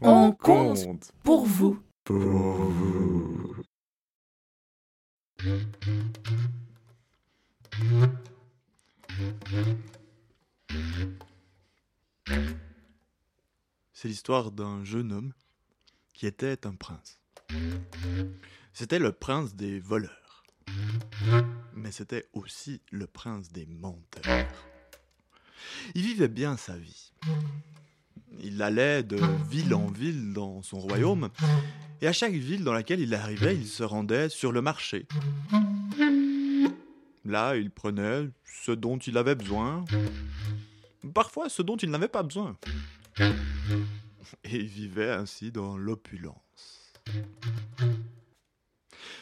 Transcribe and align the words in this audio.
On 0.00 0.32
compte 0.32 1.10
pour 1.22 1.46
vous. 1.46 1.82
Pour 2.04 2.18
vous. 2.18 3.56
C'est 13.92 14.08
l'histoire 14.08 14.52
d'un 14.52 14.84
jeune 14.84 15.12
homme 15.12 15.32
qui 16.12 16.26
était 16.26 16.66
un 16.66 16.74
prince. 16.74 17.18
C'était 18.74 18.98
le 18.98 19.12
prince 19.12 19.54
des 19.54 19.80
voleurs. 19.80 20.44
Mais 21.72 21.90
c'était 21.90 22.28
aussi 22.34 22.82
le 22.90 23.06
prince 23.06 23.50
des 23.50 23.64
menteurs. 23.64 24.68
Il 25.94 26.02
vivait 26.02 26.28
bien 26.28 26.58
sa 26.58 26.76
vie. 26.76 27.12
Il 28.42 28.62
allait 28.62 29.02
de 29.02 29.18
ville 29.50 29.74
en 29.74 29.86
ville 29.86 30.32
dans 30.32 30.62
son 30.62 30.78
royaume, 30.78 31.30
et 32.00 32.06
à 32.06 32.12
chaque 32.12 32.32
ville 32.32 32.64
dans 32.64 32.72
laquelle 32.72 33.00
il 33.00 33.14
arrivait, 33.14 33.54
il 33.54 33.66
se 33.66 33.82
rendait 33.82 34.28
sur 34.28 34.52
le 34.52 34.62
marché. 34.62 35.06
Là, 37.24 37.56
il 37.56 37.70
prenait 37.70 38.28
ce 38.44 38.72
dont 38.72 38.98
il 38.98 39.18
avait 39.18 39.34
besoin, 39.34 39.84
parfois 41.14 41.48
ce 41.48 41.62
dont 41.62 41.76
il 41.76 41.90
n'avait 41.90 42.08
pas 42.08 42.22
besoin. 42.22 42.56
Et 44.44 44.56
il 44.56 44.66
vivait 44.66 45.10
ainsi 45.10 45.50
dans 45.50 45.76
l'opulence. 45.76 46.92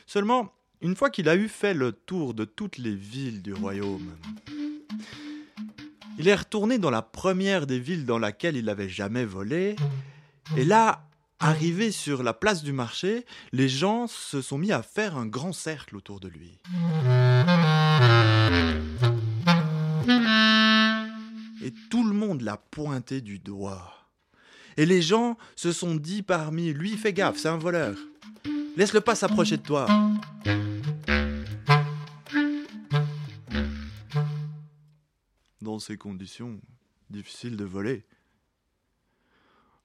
Seulement, 0.06 0.52
une 0.80 0.96
fois 0.96 1.10
qu'il 1.10 1.28
a 1.28 1.36
eu 1.36 1.48
fait 1.48 1.74
le 1.74 1.92
tour 1.92 2.34
de 2.34 2.44
toutes 2.44 2.78
les 2.78 2.94
villes 2.94 3.42
du 3.42 3.54
royaume, 3.54 4.16
il 6.18 6.28
est 6.28 6.34
retourné 6.34 6.78
dans 6.78 6.90
la 6.90 7.02
première 7.02 7.66
des 7.66 7.78
villes 7.78 8.06
dans 8.06 8.18
laquelle 8.18 8.56
il 8.56 8.66
n'avait 8.66 8.88
jamais 8.88 9.24
volé, 9.24 9.76
et 10.56 10.64
là, 10.64 11.08
arrivé 11.40 11.90
sur 11.90 12.22
la 12.22 12.32
place 12.32 12.62
du 12.62 12.72
marché, 12.72 13.26
les 13.52 13.68
gens 13.68 14.06
se 14.06 14.40
sont 14.40 14.58
mis 14.58 14.72
à 14.72 14.82
faire 14.82 15.16
un 15.16 15.26
grand 15.26 15.52
cercle 15.52 15.96
autour 15.96 16.20
de 16.20 16.28
lui. 16.28 16.58
Et 21.64 21.72
tout 21.90 22.06
le 22.06 22.14
monde 22.14 22.42
l'a 22.42 22.56
pointé 22.56 23.20
du 23.20 23.38
doigt. 23.38 23.92
Et 24.76 24.86
les 24.86 25.02
gens 25.02 25.36
se 25.56 25.72
sont 25.72 25.94
dit 25.94 26.22
parmi 26.22 26.72
lui, 26.72 26.96
fais 26.96 27.12
gaffe, 27.12 27.38
c'est 27.38 27.48
un 27.48 27.56
voleur. 27.56 27.96
Laisse-le 28.76 29.00
pas 29.00 29.14
s'approcher 29.14 29.56
de 29.56 29.62
toi. 29.62 29.86
Ces 35.78 35.96
conditions, 35.96 36.60
difficile 37.10 37.56
de 37.56 37.64
voler. 37.64 38.04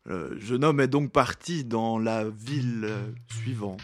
Le 0.06 0.40
jeune 0.40 0.64
homme 0.64 0.80
est 0.80 0.88
donc 0.88 1.12
parti 1.12 1.64
dans 1.64 2.00
la 2.00 2.30
ville 2.30 2.90
suivante. 3.28 3.82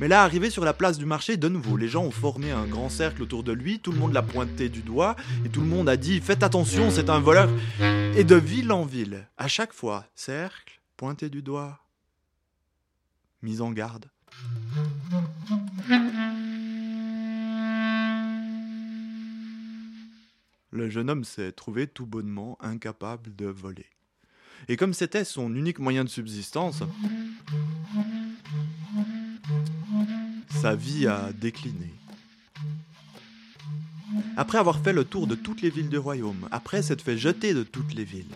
Mais 0.00 0.08
là, 0.08 0.24
arrivé 0.24 0.50
sur 0.50 0.64
la 0.64 0.72
place 0.72 0.98
du 0.98 1.06
marché, 1.06 1.36
de 1.36 1.48
nouveau, 1.48 1.76
les 1.76 1.86
gens 1.86 2.02
ont 2.02 2.10
formé 2.10 2.50
un 2.50 2.66
grand 2.66 2.88
cercle 2.88 3.22
autour 3.22 3.44
de 3.44 3.52
lui, 3.52 3.78
tout 3.78 3.92
le 3.92 3.98
monde 3.98 4.12
l'a 4.12 4.22
pointé 4.22 4.68
du 4.68 4.82
doigt, 4.82 5.14
et 5.44 5.48
tout 5.48 5.60
le 5.60 5.68
monde 5.68 5.88
a 5.88 5.96
dit 5.96 6.20
Faites 6.20 6.42
attention, 6.42 6.90
c'est 6.90 7.08
un 7.08 7.20
voleur. 7.20 7.48
Et 8.16 8.24
de 8.24 8.34
ville 8.34 8.72
en 8.72 8.84
ville, 8.84 9.28
à 9.38 9.46
chaque 9.46 9.72
fois, 9.72 10.06
cercle, 10.16 10.80
pointé 10.96 11.28
du 11.28 11.40
doigt, 11.40 11.78
mise 13.42 13.60
en 13.60 13.70
garde. 13.70 14.06
Le 20.72 20.88
jeune 20.88 21.10
homme 21.10 21.24
s'est 21.24 21.52
trouvé 21.52 21.86
tout 21.86 22.06
bonnement 22.06 22.56
incapable 22.62 23.36
de 23.36 23.44
voler. 23.44 23.84
Et 24.68 24.78
comme 24.78 24.94
c'était 24.94 25.24
son 25.24 25.54
unique 25.54 25.78
moyen 25.78 26.02
de 26.02 26.08
subsistance, 26.08 26.82
sa 30.48 30.74
vie 30.74 31.06
a 31.06 31.30
décliné. 31.34 31.92
Après 34.38 34.56
avoir 34.56 34.82
fait 34.82 34.94
le 34.94 35.04
tour 35.04 35.26
de 35.26 35.34
toutes 35.34 35.60
les 35.60 35.68
villes 35.68 35.90
du 35.90 35.98
royaume, 35.98 36.48
après 36.50 36.82
s'être 36.82 37.02
fait 37.02 37.18
jeter 37.18 37.52
de 37.52 37.64
toutes 37.64 37.92
les 37.92 38.04
villes, 38.04 38.34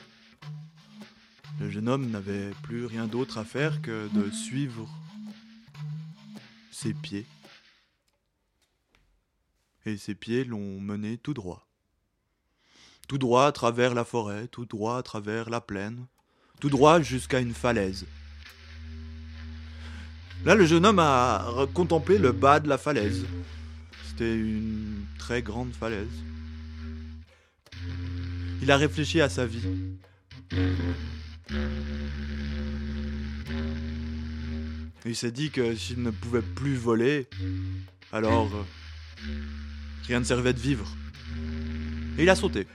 le 1.58 1.70
jeune 1.70 1.88
homme 1.88 2.10
n'avait 2.10 2.50
plus 2.62 2.84
rien 2.84 3.06
d'autre 3.06 3.38
à 3.38 3.44
faire 3.44 3.80
que 3.80 4.08
de 4.12 4.30
suivre 4.30 4.86
ses 6.70 6.92
pieds. 6.92 7.24
Et 9.86 9.97
ses 9.97 10.14
pieds 10.14 10.44
l'ont 10.44 10.80
mené 10.80 11.16
tout 11.16 11.32
droit. 11.32 11.66
Tout 13.06 13.18
droit 13.18 13.46
à 13.46 13.52
travers 13.52 13.94
la 13.94 14.04
forêt, 14.04 14.48
tout 14.48 14.66
droit 14.66 14.98
à 14.98 15.02
travers 15.02 15.48
la 15.48 15.60
plaine, 15.60 16.06
tout 16.60 16.70
droit 16.70 17.00
jusqu'à 17.00 17.40
une 17.40 17.54
falaise. 17.54 18.06
Là, 20.44 20.54
le 20.54 20.66
jeune 20.66 20.86
homme 20.86 20.98
a 20.98 21.66
contemplé 21.74 22.18
le 22.18 22.32
bas 22.32 22.60
de 22.60 22.68
la 22.68 22.78
falaise. 22.78 23.24
C'était 24.08 24.34
une 24.34 25.04
très 25.18 25.42
grande 25.42 25.72
falaise. 25.72 26.08
Il 28.62 28.70
a 28.70 28.76
réfléchi 28.76 29.20
à 29.20 29.28
sa 29.28 29.46
vie. 29.46 29.68
Il 35.04 35.14
s'est 35.14 35.30
dit 35.30 35.50
que 35.50 35.74
s'il 35.76 36.02
ne 36.02 36.10
pouvait 36.10 36.42
plus 36.42 36.74
voler, 36.74 37.28
alors 38.12 38.50
euh, 38.54 38.64
rien 40.08 40.18
ne 40.18 40.24
servait 40.24 40.52
de 40.52 40.58
vivre. 40.58 40.92
Et 42.18 42.24
il 42.24 42.30
a 42.30 42.34
sauté. 42.34 42.66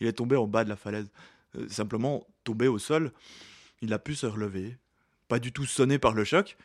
Il 0.00 0.06
est 0.06 0.12
tombé 0.12 0.36
en 0.36 0.46
bas 0.46 0.64
de 0.64 0.68
la 0.68 0.76
falaise. 0.76 1.10
Euh, 1.56 1.68
simplement 1.68 2.26
tombé 2.42 2.68
au 2.68 2.78
sol, 2.78 3.12
il 3.80 3.92
a 3.92 3.98
pu 3.98 4.14
se 4.14 4.26
relever, 4.26 4.76
pas 5.28 5.38
du 5.38 5.52
tout 5.52 5.66
sonné 5.66 5.98
par 5.98 6.12
le 6.12 6.24
choc. 6.24 6.56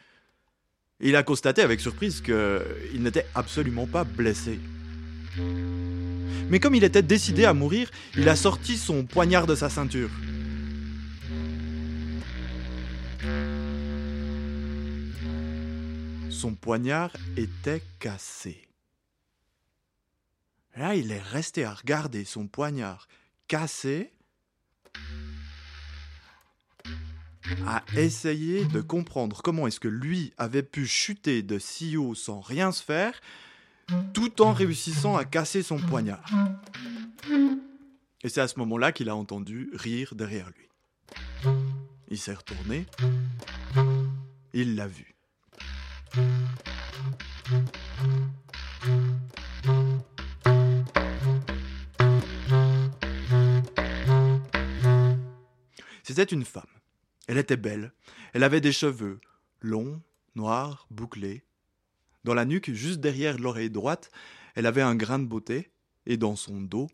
Il 1.00 1.16
a 1.16 1.24
constaté 1.24 1.62
avec 1.62 1.80
surprise 1.80 2.22
qu'il 2.22 3.02
n'était 3.02 3.26
absolument 3.36 3.88
pas 3.88 4.04
blessé. 4.04 4.60
Mais 6.50 6.60
comme 6.60 6.76
il 6.76 6.84
était 6.84 7.04
décidé 7.04 7.46
à 7.46 7.54
mourir, 7.54 7.90
il 8.18 8.28
a 8.28 8.36
sorti 8.36 8.76
son 8.78 9.06
poignard 9.06 9.48
de 9.48 9.56
sa 9.56 9.70
ceinture. 9.70 10.10
Son 16.40 16.56
poignard 16.56 17.12
était 17.36 17.84
cassé. 18.00 18.66
Là, 20.78 20.96
il 20.96 21.12
est 21.12 21.22
resté 21.22 21.66
à 21.66 21.74
regarder 21.74 22.24
son 22.24 22.48
poignard 22.48 23.10
cassé, 23.50 24.14
à 27.68 27.84
essayer 27.98 28.64
de 28.64 28.80
comprendre 28.80 29.42
comment 29.42 29.68
est-ce 29.68 29.82
que 29.82 29.90
lui 29.90 30.32
avait 30.38 30.64
pu 30.64 30.88
chuter 30.88 31.44
de 31.44 31.60
si 31.60 31.98
haut 31.98 32.16
sans 32.16 32.40
rien 32.40 32.72
se 32.72 32.84
faire, 32.84 33.20
tout 34.14 34.42
en 34.42 34.54
réussissant 34.54 35.18
à 35.18 35.26
casser 35.26 35.62
son 35.62 35.78
poignard. 35.78 36.24
Et 38.24 38.30
c'est 38.30 38.40
à 38.40 38.48
ce 38.48 38.60
moment-là 38.60 38.94
qu'il 38.94 39.10
a 39.10 39.16
entendu 39.18 39.72
rire 39.74 40.16
derrière 40.16 40.50
lui. 40.52 41.52
Il 42.08 42.18
s'est 42.18 42.34
retourné, 42.34 42.86
il 44.54 44.78
l'a 44.78 44.88
vu. 44.88 45.19
C'était 56.04 56.24
une 56.24 56.46
femme. 56.46 56.64
Elle 57.28 57.38
était 57.38 57.58
belle. 57.58 57.94
Elle 58.34 58.44
avait 58.44 58.62
des 58.62 58.72
cheveux 58.72 59.20
longs, 59.62 60.02
noirs, 60.36 60.88
bouclés. 60.90 61.44
Dans 62.24 62.34
la 62.34 62.46
nuque, 62.46 62.72
juste 62.72 63.00
derrière 63.00 63.38
l'oreille 63.38 63.70
droite, 63.70 64.12
elle 64.56 64.66
avait 64.66 64.82
un 64.82 64.96
grain 64.96 65.20
de 65.20 65.26
beauté, 65.26 65.72
et 66.06 66.18
dans 66.18 66.36
son 66.36 66.60
dos, 66.62 66.90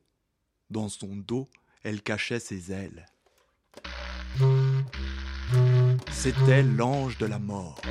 dans 0.69 0.89
son 0.89 1.15
dos, 1.15 1.49
elle 1.83 2.01
cachait 2.01 2.39
ses 2.39 2.71
ailes. 2.71 3.05
C'était 6.11 6.63
l'ange 6.63 7.17
de 7.17 7.25
la 7.25 7.39
mort. 7.39 7.81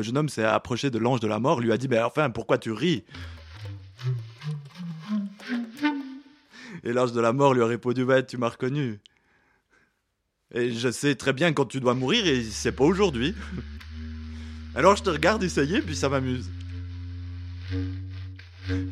Le 0.00 0.04
jeune 0.04 0.16
homme 0.16 0.30
s'est 0.30 0.44
approché 0.44 0.88
de 0.88 0.96
l'ange 0.96 1.20
de 1.20 1.26
la 1.26 1.38
mort, 1.38 1.60
lui 1.60 1.72
a 1.72 1.76
dit 1.76 1.86
Mais 1.86 2.00
enfin, 2.00 2.30
pourquoi 2.30 2.56
tu 2.56 2.72
ris? 2.72 3.04
Et 6.84 6.94
l'ange 6.94 7.12
de 7.12 7.20
la 7.20 7.34
mort 7.34 7.52
lui 7.52 7.60
a 7.60 7.66
répondu 7.66 8.02
Ouais, 8.02 8.24
tu 8.24 8.38
m'as 8.38 8.48
reconnu. 8.48 8.98
Et 10.54 10.72
je 10.72 10.90
sais 10.90 11.16
très 11.16 11.34
bien 11.34 11.52
quand 11.52 11.66
tu 11.66 11.80
dois 11.80 11.92
mourir 11.92 12.26
et 12.26 12.42
c'est 12.44 12.72
pas 12.72 12.84
aujourd'hui. 12.84 13.34
Alors 14.74 14.96
je 14.96 15.02
te 15.02 15.10
regarde 15.10 15.42
essayer, 15.42 15.82
puis 15.82 15.94
ça 15.94 16.08
m'amuse. 16.08 16.48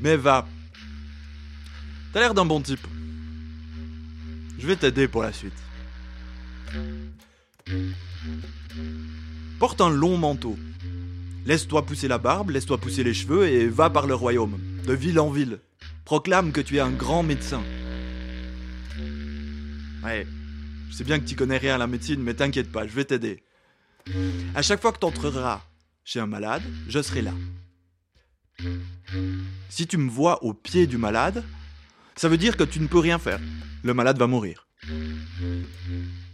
Mais 0.02 0.16
va. 0.16 0.46
T'as 2.12 2.20
l'air 2.20 2.34
d'un 2.34 2.44
bon 2.44 2.60
type. 2.60 2.86
Je 4.58 4.66
vais 4.66 4.76
t'aider 4.76 5.08
pour 5.08 5.22
la 5.22 5.32
suite. 5.32 5.56
Porte 9.58 9.80
un 9.80 9.88
long 9.88 10.18
manteau. 10.18 10.58
Laisse-toi 11.48 11.86
pousser 11.86 12.08
la 12.08 12.18
barbe, 12.18 12.50
laisse-toi 12.50 12.76
pousser 12.76 13.02
les 13.02 13.14
cheveux 13.14 13.48
et 13.48 13.68
va 13.68 13.88
par 13.88 14.06
le 14.06 14.14
royaume, 14.14 14.60
de 14.86 14.92
ville 14.92 15.18
en 15.18 15.30
ville. 15.30 15.60
Proclame 16.04 16.52
que 16.52 16.60
tu 16.60 16.76
es 16.76 16.80
un 16.80 16.90
grand 16.90 17.22
médecin. 17.22 17.62
Ouais, 20.04 20.26
je 20.90 20.94
sais 20.94 21.04
bien 21.04 21.18
que 21.18 21.24
tu 21.24 21.36
connais 21.36 21.56
rien 21.56 21.76
à 21.76 21.78
la 21.78 21.86
médecine, 21.86 22.22
mais 22.22 22.34
t'inquiète 22.34 22.70
pas, 22.70 22.86
je 22.86 22.92
vais 22.92 23.06
t'aider. 23.06 23.42
À 24.54 24.60
chaque 24.60 24.82
fois 24.82 24.92
que 24.92 24.98
tu 24.98 25.06
entreras 25.06 25.62
chez 26.04 26.20
un 26.20 26.26
malade, 26.26 26.60
je 26.86 27.00
serai 27.00 27.22
là. 27.22 27.32
Si 29.70 29.86
tu 29.86 29.96
me 29.96 30.10
vois 30.10 30.44
au 30.44 30.52
pied 30.52 30.86
du 30.86 30.98
malade, 30.98 31.42
ça 32.14 32.28
veut 32.28 32.36
dire 32.36 32.58
que 32.58 32.64
tu 32.64 32.78
ne 32.78 32.88
peux 32.88 32.98
rien 32.98 33.18
faire. 33.18 33.40
Le 33.84 33.94
malade 33.94 34.18
va 34.18 34.26
mourir. 34.26 34.66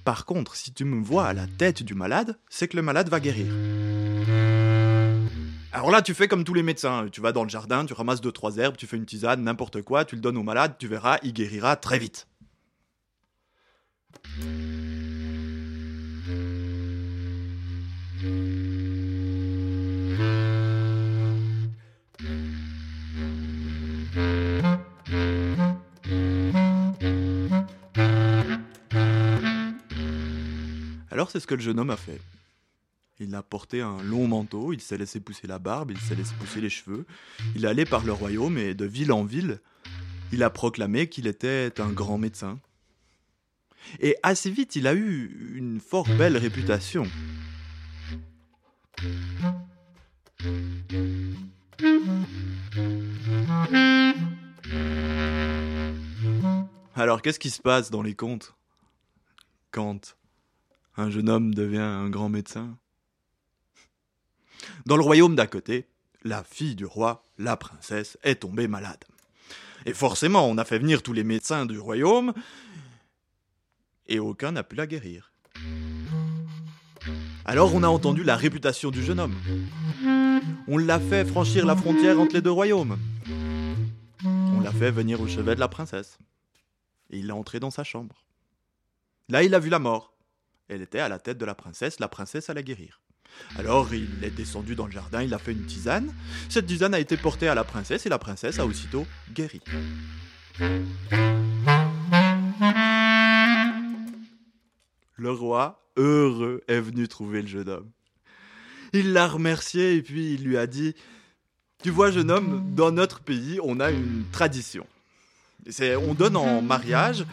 Par 0.05 0.25
contre, 0.25 0.57
si 0.57 0.73
tu 0.73 0.85
me 0.85 1.01
vois 1.01 1.27
à 1.29 1.35
la 1.35 1.47
tête 1.47 1.85
du 1.85 1.95
malade, 1.95 2.37
c'est 2.51 2.67
que 2.67 2.77
le 2.77 2.83
malade 2.83 3.09
va 3.09 3.21
guérir. 3.21 3.47
Alors 5.75 5.91
là, 5.91 6.03
tu 6.03 6.15
fais 6.15 6.29
comme 6.29 6.45
tous 6.45 6.55
les 6.55 6.63
médecins. 6.63 7.09
Tu 7.11 7.21
vas 7.21 7.33
dans 7.33 7.43
le 7.43 7.49
jardin, 7.49 7.85
tu 7.85 7.95
ramasses 7.95 8.21
deux, 8.21 8.31
trois 8.31 8.59
herbes, 8.59 8.77
tu 8.77 8.87
fais 8.87 8.97
une 8.97 9.07
tisane, 9.07 9.43
n'importe 9.43 9.83
quoi, 9.83 10.05
tu 10.05 10.15
le 10.15 10.21
donnes 10.21 10.37
au 10.37 10.45
malade, 10.45 10.77
tu 10.79 10.87
verras, 10.87 11.19
il 11.25 11.33
guérira 11.33 11.75
très 11.75 11.99
vite. 11.99 12.29
Alors 31.11 31.33
c'est 31.33 31.41
ce 31.41 31.49
que 31.49 31.57
le 31.57 31.61
jeune 31.61 31.81
homme 31.81 31.91
a 31.91 31.97
fait. 31.97 32.21
Il 33.21 33.35
a 33.37 33.45
porté 33.45 33.81
un 33.81 34.03
long 34.03 34.27
manteau, 34.27 34.73
il 34.73 34.81
s'est 34.81 34.99
laissé 34.99 35.21
pousser 35.21 35.47
la 35.47 35.61
barbe, 35.61 35.93
il 35.93 36.01
s'est 36.01 36.17
laissé 36.17 36.35
pousser 36.35 36.61
les 36.61 36.69
cheveux. 36.69 37.07
Il 37.55 37.65
allait 37.65 37.85
par 37.85 38.05
le 38.05 38.13
royaume 38.13 38.59
et 38.59 38.75
de 38.75 38.85
ville 38.85 39.13
en 39.13 39.23
ville, 39.25 39.61
il 40.33 40.43
a 40.43 40.51
proclamé 40.51 41.09
qu'il 41.09 41.29
était 41.29 41.81
un 41.81 41.91
grand 41.91 42.19
médecin. 42.19 42.59
Et 44.01 44.17
assez 44.25 44.51
vite, 44.51 44.75
il 44.75 44.89
a 44.89 44.95
eu 44.95 45.55
une 45.55 45.79
fort 45.79 46.09
belle 46.19 46.37
réputation. 46.37 47.07
Alors 56.97 57.23
qu'est-ce 57.23 57.39
qui 57.39 57.51
se 57.51 57.63
passe 57.63 57.91
dans 57.93 58.03
les 58.03 58.15
contes 58.15 58.57
quand 59.71 60.17
un 60.97 61.11
jeune 61.11 61.29
homme 61.29 61.55
devient 61.55 61.79
un 61.79 62.09
grand 62.09 62.29
médecin? 62.29 62.77
Dans 64.87 64.97
le 64.97 65.03
royaume 65.03 65.35
d'à 65.35 65.47
côté, 65.47 65.89
la 66.23 66.43
fille 66.45 66.75
du 66.75 66.85
roi, 66.85 67.27
la 67.39 67.57
princesse, 67.57 68.19
est 68.23 68.37
tombée 68.37 68.69
malade. 68.69 69.05
Et 69.87 69.93
forcément, 69.93 70.49
on 70.49 70.59
a 70.59 70.65
fait 70.65 70.79
venir 70.79 71.03
tous 71.03 71.13
les 71.13 71.25
médecins 71.25 71.67
du 71.67 71.79
royaume, 71.79 72.33
et 74.07 74.19
aucun 74.19 74.53
n'a 74.53 74.63
pu 74.63 74.77
la 74.77 74.87
guérir. 74.87 75.33
Alors 77.45 77.75
on 77.75 77.83
a 77.83 77.89
entendu 77.89 78.25
la 78.25 78.37
réputation 78.37 78.91
du 78.91 79.03
jeune 79.03 79.21
homme. 79.21 79.37
On 80.67 80.79
l'a 80.79 80.99
fait 80.99 81.27
franchir 81.27 81.67
la 81.67 81.77
frontière 81.77 82.19
entre 82.19 82.35
les 82.35 82.41
deux 82.41 82.51
royaumes. 82.51 82.99
On 84.25 84.61
l'a 84.61 84.73
fait 84.73 84.91
venir 84.91 85.21
au 85.21 85.29
chevet 85.29 85.55
de 85.55 85.61
la 85.61 85.69
princesse. 85.69 86.19
Et 87.11 87.19
il 87.19 87.27
l'a 87.27 87.35
entré 87.35 87.61
dans 87.61 87.71
sa 87.71 87.85
chambre. 87.85 88.25
Là, 89.29 89.43
il 89.43 89.55
a 89.55 89.59
vu 89.59 89.69
la 89.69 89.79
mort. 89.79 90.15
Elle 90.69 90.81
était 90.81 91.01
à 91.01 91.11
la 91.11 91.19
tête 91.19 91.37
de 91.37 91.45
la 91.45 91.55
princesse, 91.55 92.01
la 92.01 92.09
princesse 92.09 92.49
allait 92.49 92.65
guérir. 92.65 93.03
Alors 93.57 93.95
il 93.95 94.23
est 94.23 94.31
descendu 94.31 94.75
dans 94.75 94.87
le 94.87 94.93
jardin, 94.93 95.23
il 95.23 95.33
a 95.35 95.39
fait 95.39 95.53
une 95.53 95.65
tisane. 95.65 96.13
Cette 96.49 96.67
tisane 96.67 96.95
a 96.95 97.01
été 97.01 97.17
portée 97.17 97.49
à 97.49 97.55
la 97.55 97.65
princesse 97.65 98.07
et 98.07 98.09
la 98.09 98.19
princesse 98.19 98.59
a 98.59 98.67
aussitôt 98.67 99.07
guéri. 99.33 99.61
Le 105.17 105.31
roi, 105.31 105.91
heureux, 105.97 106.63
est 106.69 106.81
venu 106.81 107.09
trouver 107.09 107.43
le 107.43 107.49
jeune 107.49 107.69
homme. 107.69 107.91
Il 108.93 109.13
l'a 109.13 109.27
remercié 109.27 109.95
et 109.95 110.03
puis 110.03 110.35
il 110.35 110.45
lui 110.45 110.57
a 110.57 110.67
dit 110.67 110.95
Tu 111.83 111.91
vois, 111.91 112.11
jeune 112.11 112.31
homme, 112.31 112.75
dans 112.75 112.93
notre 112.93 113.21
pays, 113.21 113.59
on 113.63 113.81
a 113.81 113.91
une 113.91 114.25
tradition. 114.33 114.87
On 116.09 116.15
donne 116.15 116.37
en 116.37 116.61
mariage 116.63 117.25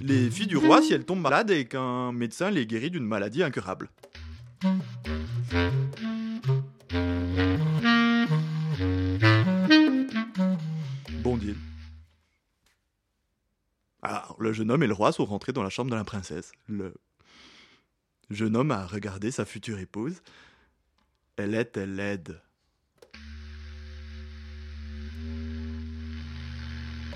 les 0.00 0.30
filles 0.30 0.46
du 0.46 0.56
roi 0.56 0.80
si 0.80 0.92
elles 0.92 1.04
tombent 1.04 1.20
malades 1.20 1.50
et 1.50 1.64
qu'un 1.64 2.12
médecin 2.12 2.50
les 2.50 2.66
guérit 2.66 2.90
d'une 2.90 3.04
maladie 3.04 3.42
incurable. 3.42 3.88
Bon 4.60 4.68
deal. 11.38 11.56
Alors, 14.02 14.36
le 14.38 14.52
jeune 14.52 14.70
homme 14.70 14.82
et 14.82 14.86
le 14.86 14.92
roi 14.92 15.12
sont 15.12 15.24
rentrés 15.24 15.54
dans 15.54 15.62
la 15.62 15.70
chambre 15.70 15.90
de 15.90 15.96
la 15.96 16.04
princesse. 16.04 16.52
Le 16.68 16.92
jeune 18.28 18.54
homme 18.54 18.70
a 18.70 18.86
regardé 18.86 19.30
sa 19.30 19.46
future 19.46 19.78
épouse. 19.78 20.20
Elle 21.36 21.54
était 21.54 21.86
laide. 21.86 22.38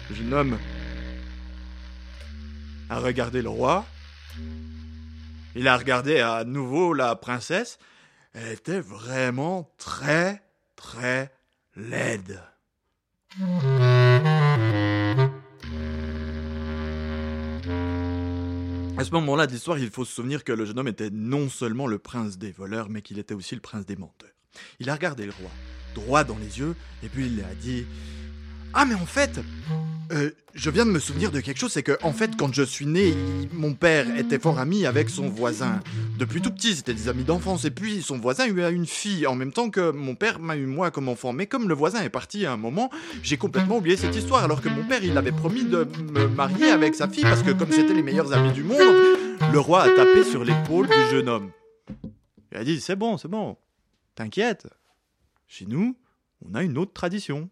Le 0.08 0.14
jeune 0.14 0.32
homme 0.32 0.58
a 2.88 3.00
regardé 3.00 3.43
le 3.43 3.50
roi. 3.50 3.85
Il 5.56 5.68
a 5.68 5.76
regardé 5.76 6.18
à 6.18 6.44
nouveau 6.44 6.92
la 6.92 7.14
princesse. 7.14 7.78
Elle 8.32 8.52
était 8.52 8.80
vraiment 8.80 9.70
très, 9.78 10.42
très 10.74 11.32
laide. 11.76 12.40
À 18.96 19.04
ce 19.04 19.10
moment-là 19.12 19.46
de 19.46 19.52
l'histoire, 19.52 19.78
il 19.78 19.90
faut 19.90 20.04
se 20.04 20.12
souvenir 20.12 20.42
que 20.42 20.52
le 20.52 20.64
jeune 20.64 20.78
homme 20.78 20.88
était 20.88 21.10
non 21.10 21.48
seulement 21.48 21.86
le 21.86 21.98
prince 21.98 22.38
des 22.38 22.50
voleurs, 22.50 22.88
mais 22.88 23.02
qu'il 23.02 23.18
était 23.18 23.34
aussi 23.34 23.54
le 23.54 23.60
prince 23.60 23.86
des 23.86 23.96
menteurs. 23.96 24.30
Il 24.80 24.90
a 24.90 24.94
regardé 24.94 25.26
le 25.26 25.32
roi, 25.32 25.50
droit 25.94 26.24
dans 26.24 26.38
les 26.38 26.58
yeux, 26.58 26.74
et 27.02 27.08
puis 27.08 27.26
il 27.26 27.40
a 27.40 27.54
dit 27.54 27.86
Ah, 28.72 28.84
mais 28.84 28.94
en 28.94 29.06
fait, 29.06 29.40
euh, 30.12 30.30
je 30.54 30.70
viens 30.70 30.86
de 30.86 30.90
me 30.90 30.98
souvenir 30.98 31.30
de 31.30 31.40
quelque 31.40 31.58
chose, 31.58 31.72
c'est 31.72 31.82
que 31.82 31.98
en 32.02 32.12
fait, 32.12 32.36
quand 32.36 32.52
je 32.52 32.62
suis 32.62 32.86
né, 32.86 33.14
mon 33.52 33.74
père 33.74 34.16
était 34.16 34.38
fort 34.38 34.58
ami 34.58 34.86
avec 34.86 35.10
son 35.10 35.29
voisin. 35.29 35.81
Depuis 36.19 36.40
tout 36.40 36.50
petit, 36.50 36.74
c'était 36.74 36.94
des 36.94 37.08
amis 37.08 37.24
d'enfance, 37.24 37.64
et 37.64 37.70
puis 37.70 38.02
son 38.02 38.19
voisin 38.19 38.46
eut 38.46 38.62
une 38.72 38.86
fille, 38.86 39.26
en 39.26 39.34
même 39.34 39.52
temps 39.52 39.70
que 39.70 39.90
mon 39.90 40.14
père 40.14 40.38
m'a 40.38 40.56
eu 40.56 40.67
moi 40.67 40.90
comme 40.90 41.08
enfant. 41.08 41.32
Mais 41.32 41.46
comme 41.46 41.69
le 41.69 41.74
voisin 41.74 42.02
est 42.02 42.10
parti 42.10 42.46
à 42.46 42.52
un 42.52 42.56
moment, 42.56 42.90
j'ai 43.22 43.36
complètement 43.36 43.79
oublié 43.79 43.96
cette 43.96 44.14
histoire, 44.14 44.44
alors 44.44 44.60
que 44.60 44.69
mon 44.69 44.84
père, 44.84 45.02
il 45.02 45.17
avait 45.17 45.32
promis 45.32 45.64
de 45.64 45.86
me 46.12 46.29
marier 46.29 46.69
avec 46.69 46.94
sa 46.94 47.08
fille, 47.08 47.24
parce 47.24 47.43
que 47.43 47.50
comme 47.50 47.72
c'était 47.72 47.94
les 47.94 48.02
meilleurs 48.02 48.32
amis 48.32 48.52
du 48.52 48.62
monde, 48.62 48.79
le 49.52 49.58
roi 49.58 49.82
a 49.82 49.88
tapé 49.90 50.24
sur 50.24 50.44
l'épaule 50.44 50.86
du 50.86 51.10
jeune 51.10 51.29
homme. 51.29 51.50
Il 52.52 52.58
a 52.58 52.64
dit, 52.64 52.81
c'est 52.81 52.96
bon, 52.96 53.17
c'est 53.17 53.29
bon, 53.29 53.56
t'inquiète. 54.14 54.69
Chez 55.48 55.67
nous, 55.67 55.96
on 56.44 56.55
a 56.55 56.62
une 56.62 56.79
autre 56.79 56.93
tradition 56.93 57.48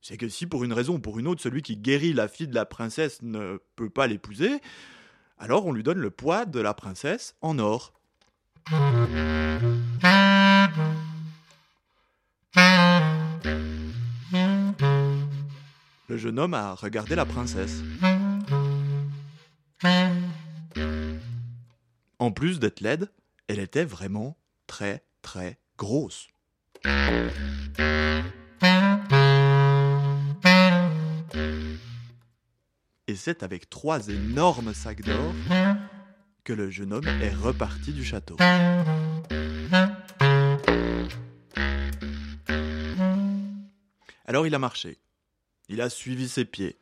c'est 0.00 0.16
que 0.16 0.28
si 0.28 0.46
pour 0.46 0.64
une 0.64 0.72
raison 0.72 0.94
ou 0.94 0.98
pour 0.98 1.18
une 1.18 1.26
autre, 1.26 1.42
celui 1.42 1.62
qui 1.62 1.76
guérit 1.76 2.12
la 2.12 2.28
fille 2.28 2.48
de 2.48 2.54
la 2.54 2.64
princesse 2.64 3.20
ne 3.22 3.58
peut 3.76 3.90
pas 3.90 4.06
l'épouser, 4.06 4.60
alors 5.38 5.66
on 5.66 5.72
lui 5.72 5.82
donne 5.82 5.98
le 5.98 6.10
poids 6.10 6.46
de 6.46 6.60
la 6.60 6.74
princesse 6.74 7.34
en 7.40 7.58
or. 7.58 7.92
Le 16.08 16.16
jeune 16.16 16.38
homme 16.38 16.54
a 16.54 16.74
regardé 16.74 17.14
la 17.14 17.26
princesse. 17.26 17.82
En 22.18 22.32
plus 22.32 22.58
d'être 22.58 22.80
laide, 22.80 23.10
elle 23.48 23.58
était 23.58 23.84
vraiment 23.84 24.36
très 24.66 25.04
très 25.22 25.58
grosse. 25.78 26.28
Et 31.34 33.16
c'est 33.16 33.42
avec 33.42 33.68
trois 33.68 34.08
énormes 34.08 34.72
sacs 34.72 35.02
d'or 35.02 35.34
que 36.44 36.52
le 36.52 36.70
jeune 36.70 36.92
homme 36.92 37.08
est 37.08 37.34
reparti 37.34 37.92
du 37.92 38.04
château. 38.04 38.36
Alors 44.26 44.46
il 44.46 44.54
a 44.54 44.60
marché. 44.60 44.98
Il 45.68 45.80
a 45.80 45.90
suivi 45.90 46.28
ses 46.28 46.44
pieds. 46.44 46.78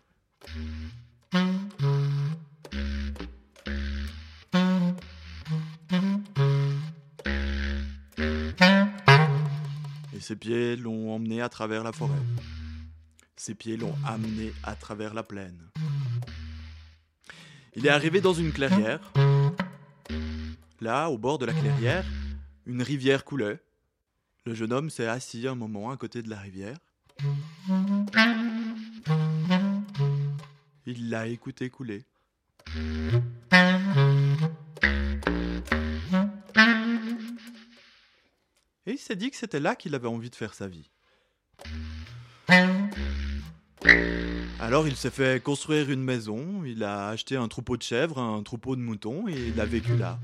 Et 10.14 10.20
ses 10.20 10.36
pieds 10.36 10.76
l'ont 10.76 11.14
emmené 11.14 11.40
à 11.40 11.48
travers 11.48 11.84
la 11.84 11.92
forêt. 11.92 12.12
Ses 13.38 13.54
pieds 13.54 13.76
l'ont 13.76 13.94
amené 14.04 14.52
à 14.64 14.74
travers 14.74 15.14
la 15.14 15.22
plaine. 15.22 15.70
Il 17.76 17.86
est 17.86 17.88
arrivé 17.88 18.20
dans 18.20 18.34
une 18.34 18.52
clairière. 18.52 19.12
Là, 20.80 21.08
au 21.08 21.18
bord 21.18 21.38
de 21.38 21.46
la 21.46 21.52
clairière, 21.52 22.04
une 22.66 22.82
rivière 22.82 23.24
coulait. 23.24 23.60
Le 24.44 24.54
jeune 24.54 24.72
homme 24.72 24.90
s'est 24.90 25.06
assis 25.06 25.46
un 25.46 25.54
moment 25.54 25.92
à 25.92 25.96
côté 25.96 26.20
de 26.20 26.28
la 26.28 26.38
rivière. 26.40 26.78
Il 30.84 31.08
l'a 31.08 31.28
écouté 31.28 31.70
couler. 31.70 32.04
Et 38.84 38.92
il 38.92 38.98
s'est 38.98 39.14
dit 39.14 39.30
que 39.30 39.36
c'était 39.36 39.60
là 39.60 39.76
qu'il 39.76 39.94
avait 39.94 40.08
envie 40.08 40.30
de 40.30 40.34
faire 40.34 40.54
sa 40.54 40.66
vie. 40.66 40.90
Alors 44.60 44.88
il 44.88 44.96
s'est 44.96 45.10
fait 45.10 45.40
construire 45.42 45.88
une 45.88 46.02
maison, 46.02 46.64
il 46.64 46.82
a 46.82 47.08
acheté 47.08 47.36
un 47.36 47.46
troupeau 47.46 47.76
de 47.76 47.82
chèvres, 47.82 48.18
un 48.18 48.42
troupeau 48.42 48.74
de 48.74 48.80
moutons, 48.80 49.28
et 49.28 49.48
il 49.48 49.60
a 49.60 49.64
vécu 49.64 49.96
là. 49.96 50.18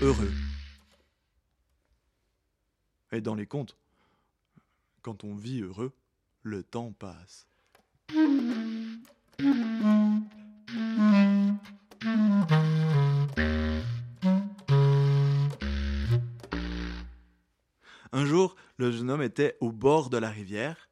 Heureux. 0.00 0.30
Et 3.10 3.22
dans 3.22 3.34
les 3.34 3.46
contes, 3.46 3.76
quand 5.00 5.24
on 5.24 5.34
vit 5.34 5.62
heureux, 5.62 5.92
le 6.42 6.62
temps 6.62 6.92
passe. 6.92 7.48
Un 18.12 18.26
jour, 18.26 18.56
le 18.76 18.92
jeune 18.92 19.10
homme 19.10 19.22
était 19.22 19.56
au 19.60 19.72
bord 19.72 20.10
de 20.10 20.18
la 20.18 20.28
rivière. 20.28 20.90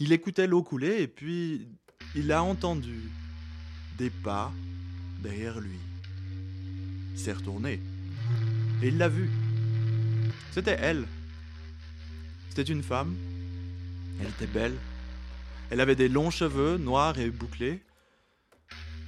Il 0.00 0.12
écoutait 0.12 0.46
l'eau 0.46 0.62
couler 0.62 1.02
et 1.02 1.08
puis 1.08 1.66
il 2.14 2.30
a 2.30 2.44
entendu 2.44 3.10
des 3.96 4.10
pas 4.10 4.52
derrière 5.20 5.58
lui. 5.58 5.78
Il 7.14 7.18
s'est 7.18 7.32
retourné 7.32 7.80
et 8.80 8.88
il 8.88 8.96
l'a 8.96 9.08
vue. 9.08 9.28
C'était 10.52 10.78
elle. 10.80 11.04
C'était 12.48 12.72
une 12.72 12.84
femme. 12.84 13.16
Elle 14.20 14.28
était 14.28 14.46
belle. 14.46 14.76
Elle 15.70 15.80
avait 15.80 15.96
des 15.96 16.08
longs 16.08 16.30
cheveux 16.30 16.78
noirs 16.78 17.18
et 17.18 17.30
bouclés. 17.30 17.82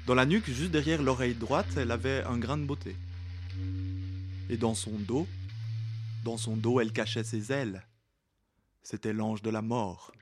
Dans 0.08 0.16
la 0.16 0.26
nuque, 0.26 0.50
juste 0.50 0.72
derrière 0.72 1.04
l'oreille 1.04 1.34
droite, 1.34 1.68
elle 1.76 1.92
avait 1.92 2.24
un 2.24 2.36
grain 2.36 2.58
de 2.58 2.64
beauté. 2.64 2.96
Et 4.48 4.56
dans 4.56 4.74
son 4.74 4.98
dos, 4.98 5.28
dans 6.24 6.36
son 6.36 6.56
dos, 6.56 6.80
elle 6.80 6.92
cachait 6.92 7.22
ses 7.22 7.52
ailes. 7.52 7.86
C'était 8.82 9.12
l'ange 9.12 9.42
de 9.42 9.50
la 9.50 9.62
mort. 9.62 10.12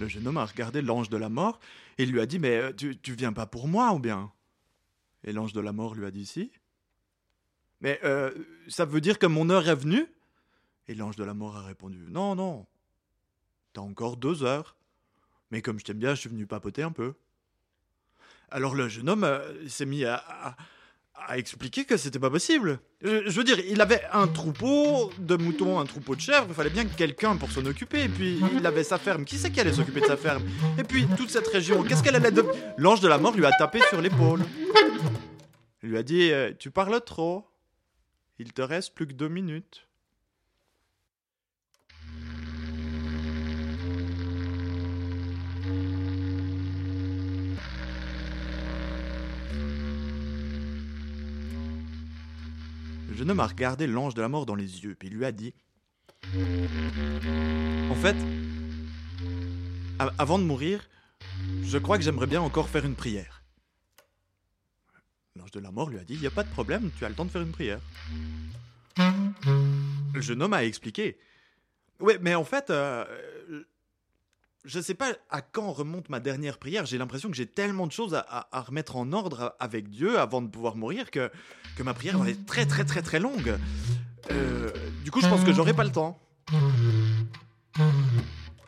Le 0.00 0.06
jeune 0.06 0.26
homme 0.26 0.38
a 0.38 0.46
regardé 0.46 0.80
l'ange 0.80 1.10
de 1.10 1.16
la 1.16 1.28
mort 1.28 1.60
et 1.98 2.06
lui 2.06 2.20
a 2.20 2.26
dit 2.26 2.38
Mais 2.38 2.56
euh, 2.56 2.72
tu, 2.72 2.96
tu 2.96 3.12
viens 3.12 3.32
pas 3.32 3.46
pour 3.46 3.68
moi 3.68 3.92
ou 3.92 3.98
bien? 3.98 4.32
Et 5.24 5.32
l'ange 5.32 5.52
de 5.52 5.60
la 5.60 5.72
mort 5.72 5.94
lui 5.94 6.06
a 6.06 6.10
dit 6.10 6.24
Si. 6.24 6.50
Mais 7.80 8.00
euh, 8.04 8.32
ça 8.68 8.84
veut 8.84 9.00
dire 9.00 9.18
que 9.18 9.26
mon 9.26 9.50
heure 9.50 9.68
est 9.68 9.74
venue? 9.74 10.06
Et 10.88 10.94
l'ange 10.94 11.16
de 11.16 11.24
la 11.24 11.34
mort 11.34 11.56
a 11.56 11.62
répondu 11.62 11.98
Non, 12.08 12.34
non. 12.34 12.66
T'as 13.74 13.82
encore 13.82 14.16
deux 14.16 14.42
heures. 14.42 14.74
Mais 15.50 15.62
comme 15.62 15.78
je 15.78 15.84
t'aime 15.84 15.98
bien, 15.98 16.14
je 16.14 16.20
suis 16.20 16.30
venu 16.30 16.46
papoter 16.46 16.82
un 16.82 16.92
peu. 16.92 17.14
Alors 18.50 18.74
le 18.74 18.88
jeune 18.88 19.08
homme 19.10 19.24
euh, 19.24 19.68
s'est 19.68 19.84
mis 19.84 20.04
à, 20.06 20.56
expliquer 21.34 21.84
que 21.84 21.98
c'était 21.98 22.18
pas 22.18 22.30
possible. 22.30 22.80
Je, 23.02 23.28
je 23.28 23.36
veux 23.36 23.44
dire, 23.44 23.58
il 23.58 23.80
avait 23.82 24.02
un 24.12 24.26
troupeau 24.26 25.12
de 25.18 25.36
moutons, 25.36 25.78
un 25.78 25.84
troupeau 25.84 26.16
de 26.16 26.20
chèvres, 26.20 26.46
il 26.48 26.54
fallait 26.54 26.70
bien 26.70 26.86
quelqu'un 26.86 27.36
pour 27.36 27.50
s'en 27.50 27.64
occuper. 27.66 28.04
Et 28.04 28.08
puis 28.08 28.40
il 28.54 28.66
avait 28.66 28.84
sa 28.84 28.98
ferme. 28.98 29.24
Qui 29.26 29.36
c'est 29.36 29.50
qui 29.50 29.60
allait 29.60 29.72
s'occuper 29.72 30.00
de 30.00 30.06
sa 30.06 30.16
ferme? 30.16 30.42
Et 30.78 30.84
puis 30.84 31.06
toute 31.16 31.30
cette 31.30 31.48
région, 31.48 31.82
qu'est-ce 31.82 32.02
qu'elle 32.02 32.16
allait 32.16 32.30
de... 32.30 32.44
L'ange 32.78 33.00
de 33.00 33.08
la 33.08 33.18
mort 33.18 33.36
lui 33.36 33.44
a 33.44 33.52
tapé 33.52 33.80
sur 33.90 34.00
l'épaule. 34.00 34.40
Il 35.82 35.90
lui 35.90 35.98
a 35.98 36.02
dit 36.02 36.30
euh, 36.32 36.52
Tu 36.58 36.70
parles 36.70 37.00
trop. 37.04 37.44
Il 38.38 38.52
te 38.52 38.62
reste 38.62 38.94
plus 38.94 39.06
que 39.06 39.12
deux 39.12 39.28
minutes. 39.28 39.87
Jeune 53.18 53.32
homme 53.32 53.40
a 53.40 53.46
regardé 53.48 53.88
l'ange 53.88 54.14
de 54.14 54.22
la 54.22 54.28
mort 54.28 54.46
dans 54.46 54.54
les 54.54 54.84
yeux, 54.84 54.94
puis 54.94 55.08
lui 55.08 55.24
a 55.24 55.32
dit 55.32 55.52
En 57.90 57.96
fait, 57.96 58.14
avant 60.18 60.38
de 60.38 60.44
mourir, 60.44 60.88
je 61.64 61.78
crois 61.78 61.98
que 61.98 62.04
j'aimerais 62.04 62.28
bien 62.28 62.40
encore 62.40 62.68
faire 62.68 62.84
une 62.84 62.94
prière. 62.94 63.42
L'ange 65.34 65.50
de 65.50 65.58
la 65.58 65.72
mort 65.72 65.90
lui 65.90 65.98
a 65.98 66.04
dit 66.04 66.14
Il 66.14 66.20
n'y 66.20 66.28
a 66.28 66.30
pas 66.30 66.44
de 66.44 66.50
problème, 66.50 66.92
tu 66.96 67.04
as 67.04 67.08
le 67.08 67.16
temps 67.16 67.24
de 67.24 67.30
faire 67.30 67.42
une 67.42 67.50
prière. 67.50 67.80
Le 70.14 70.20
jeune 70.20 70.40
homme 70.40 70.52
a 70.52 70.62
expliqué 70.64 71.18
Ouais, 71.98 72.18
mais 72.20 72.36
en 72.36 72.44
fait, 72.44 72.70
euh, 72.70 73.04
je 74.64 74.80
sais 74.80 74.94
pas 74.94 75.12
à 75.30 75.40
quand 75.40 75.72
remonte 75.72 76.08
ma 76.08 76.20
dernière 76.20 76.58
prière. 76.58 76.86
J'ai 76.86 76.98
l'impression 76.98 77.30
que 77.30 77.36
j'ai 77.36 77.46
tellement 77.46 77.86
de 77.86 77.92
choses 77.92 78.14
à, 78.14 78.48
remettre 78.66 78.96
en 78.96 79.12
ordre 79.12 79.56
avec 79.60 79.88
Dieu 79.88 80.18
avant 80.18 80.42
de 80.42 80.48
pouvoir 80.48 80.76
mourir 80.76 81.10
que, 81.10 81.30
que 81.76 81.82
ma 81.82 81.94
prière 81.94 82.18
va 82.18 82.28
être 82.28 82.46
très 82.46 82.66
très 82.66 82.84
très 82.84 83.02
très 83.02 83.20
longue. 83.20 83.58
Euh, 84.30 84.70
du 85.04 85.10
coup, 85.10 85.20
je 85.20 85.28
pense 85.28 85.44
que 85.44 85.52
j'aurai 85.52 85.74
pas 85.74 85.84
le 85.84 85.92
temps. 85.92 86.20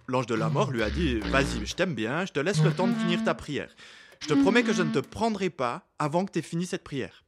L'ange 0.06 0.26
de 0.26 0.34
la 0.34 0.48
mort 0.48 0.70
lui 0.70 0.82
a 0.82 0.90
dit 0.90 1.20
Vas-y, 1.20 1.66
je 1.66 1.74
t'aime 1.74 1.94
bien, 1.94 2.24
je 2.24 2.32
te 2.32 2.40
laisse 2.40 2.62
le 2.62 2.72
temps 2.72 2.88
de 2.88 2.94
finir 2.94 3.22
ta 3.24 3.34
prière. 3.34 3.74
Je 4.22 4.28
te 4.28 4.34
promets 4.34 4.62
que 4.62 4.72
je 4.72 4.82
ne 4.82 4.92
te 4.92 4.98
prendrai 4.98 5.50
pas 5.50 5.88
avant 5.98 6.24
que 6.24 6.32
tu 6.32 6.38
aies 6.38 6.42
fini 6.42 6.66
cette 6.66 6.84
prière. 6.84 7.24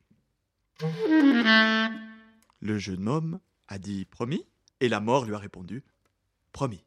Le 2.61 2.79
jeune 2.79 3.09
homme 3.09 3.41
a 3.69 3.79
dit 3.79 4.05
Promis 4.05 4.47
Et 4.81 4.89
la 4.89 5.01
mort 5.01 5.25
lui 5.25 5.35
a 5.35 5.39
répondu 5.39 5.85
Promis. 6.53 6.85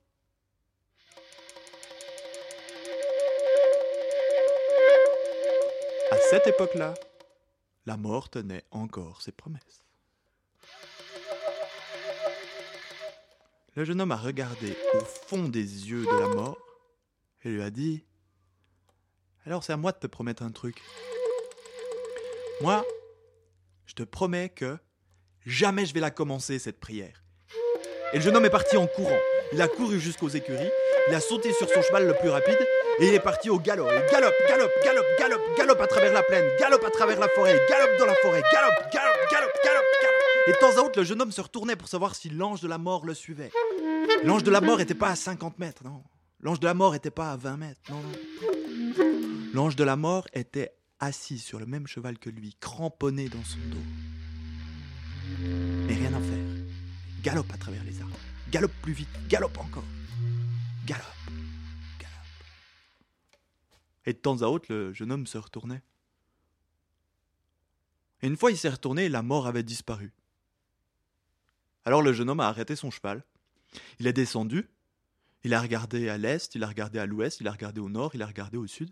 À 6.12 6.18
cette 6.30 6.46
époque-là, 6.46 6.94
la 7.88 7.98
mort 7.98 8.30
tenait 8.30 8.64
encore 8.70 9.24
ses 9.24 9.32
promesses. 9.32 9.84
Le 13.76 13.84
jeune 13.84 14.00
homme 14.00 14.12
a 14.12 14.18
regardé 14.18 14.78
au 14.94 15.00
fond 15.00 15.48
des 15.48 15.90
yeux 15.90 16.06
de 16.06 16.20
la 16.20 16.28
mort 16.28 16.58
et 17.44 17.50
lui 17.50 17.62
a 17.64 17.72
dit 17.72 18.06
Alors 19.46 19.64
c'est 19.64 19.74
à 19.74 19.78
moi 19.78 19.92
de 19.92 19.98
te 19.98 20.08
promettre 20.08 20.44
un 20.44 20.52
truc. 20.52 20.82
Moi, 22.62 22.86
je 23.88 23.96
te 23.96 24.04
promets 24.04 24.50
que 24.50 24.78
jamais 25.46 25.86
je 25.86 25.94
vais 25.94 26.00
la 26.00 26.12
commencer 26.12 26.60
cette 26.60 26.80
prière. 26.80 27.24
Et 28.14 28.18
le 28.18 28.22
jeune 28.22 28.38
homme 28.38 28.46
est 28.46 28.52
parti 28.52 28.78
en 28.78 28.88
courant. 28.88 29.20
Il 29.52 29.62
a 29.62 29.68
couru 29.68 30.00
jusqu'aux 30.00 30.30
écuries, 30.30 30.70
il 31.08 31.16
a 31.16 31.20
sauté 31.20 31.52
sur 31.52 31.68
son 31.68 31.82
cheval 31.82 32.08
le 32.08 32.14
plus 32.14 32.30
rapide 32.30 32.60
et 33.00 33.08
il 33.08 33.14
est 33.14 33.20
parti 33.20 33.50
au 33.50 33.60
galop. 33.60 33.88
Il 33.88 34.12
galope, 34.12 34.34
galope, 34.48 34.72
galope, 34.84 35.06
galope, 35.20 35.58
galope 35.58 35.82
à 35.82 35.88
travers 35.88 36.14
la 36.14 36.24
plaine, 36.24 36.46
galope 36.60 36.84
à 36.84 36.90
travers 36.90 37.20
la 37.20 37.28
forêt, 37.30 37.60
galope 37.70 38.00
dans 38.00 38.06
la 38.06 38.16
forêt, 38.16 38.42
galope, 38.54 38.92
galope, 38.94 39.32
galope, 39.32 39.54
galope, 39.64 39.86
galope. 40.02 40.16
Et 40.48 40.52
de 40.52 40.58
temps 40.58 40.80
à 40.80 40.86
autre, 40.86 41.00
le 41.00 41.06
jeune 41.06 41.22
homme 41.22 41.32
se 41.32 41.42
retournait 41.42 41.76
pour 41.76 41.88
savoir 41.88 42.16
si 42.16 42.30
l'ange 42.30 42.62
de 42.62 42.68
la 42.68 42.78
mort 42.78 43.06
le 43.06 43.14
suivait. 43.14 43.52
L'ange 44.24 44.44
de 44.44 44.52
la 44.52 44.62
mort 44.62 44.78
n'était 44.78 44.94
pas 44.94 45.10
à 45.10 45.16
50 45.16 45.60
mètres, 45.60 45.84
non. 45.84 46.04
L'ange 46.40 46.60
de 46.60 46.68
la 46.68 46.74
mort 46.74 46.94
n'était 46.94 47.12
pas 47.12 47.32
à 47.32 47.38
20 47.38 47.58
mètres, 47.58 47.82
non, 47.90 48.02
non. 48.02 49.06
L'ange 49.54 49.76
de 49.76 49.84
la 49.84 49.96
mort 49.96 50.28
était 50.34 50.72
assis 51.00 51.40
sur 51.40 51.60
le 51.60 51.66
même 51.66 51.88
cheval 51.88 52.18
que 52.18 52.30
lui, 52.30 52.56
cramponné 52.60 53.30
dans 53.30 53.44
son 53.44 53.58
dos. 53.72 53.78
Mais 55.88 55.94
rien 55.94 56.14
à 56.14 56.20
faire. 56.20 56.46
Galope 57.24 57.52
à 57.54 57.58
travers 57.58 57.84
les 57.84 58.00
arbres. 58.02 58.16
Galope 58.52 58.74
plus 58.82 58.94
vite. 58.94 59.10
Galope 59.28 59.58
encore. 59.58 59.84
Galope. 60.86 61.06
Et 64.06 64.14
de 64.14 64.18
temps 64.18 64.42
à 64.42 64.46
autre, 64.46 64.68
le 64.70 64.94
jeune 64.94 65.12
homme 65.12 65.28
se 65.28 65.38
retournait. 65.38 65.82
Et 68.22 68.28
une 68.28 68.38
fois 68.38 68.52
il 68.52 68.58
s'est 68.58 68.70
retourné, 68.70 69.10
la 69.10 69.22
mort 69.22 69.48
avait 69.48 69.64
disparu. 69.64 70.14
Alors 71.86 72.02
le 72.02 72.14
jeune 72.14 72.30
homme 72.30 72.40
a 72.40 72.48
arrêté 72.48 72.76
son 72.76 72.92
cheval. 72.92 73.24
Il 74.00 74.08
est 74.08 74.14
descendu. 74.14 74.70
Il 75.44 75.54
a 75.54 75.62
regardé 75.62 76.10
à 76.10 76.18
l'est, 76.18 76.56
il 76.56 76.64
a 76.64 76.68
regardé 76.68 76.98
à 76.98 77.06
l'ouest, 77.06 77.40
il 77.40 77.48
a 77.48 77.52
regardé 77.52 77.80
au 77.80 77.90
nord, 77.90 78.16
il 78.16 78.24
a 78.24 78.26
regardé 78.26 78.58
au 78.58 78.66
sud. 78.66 78.90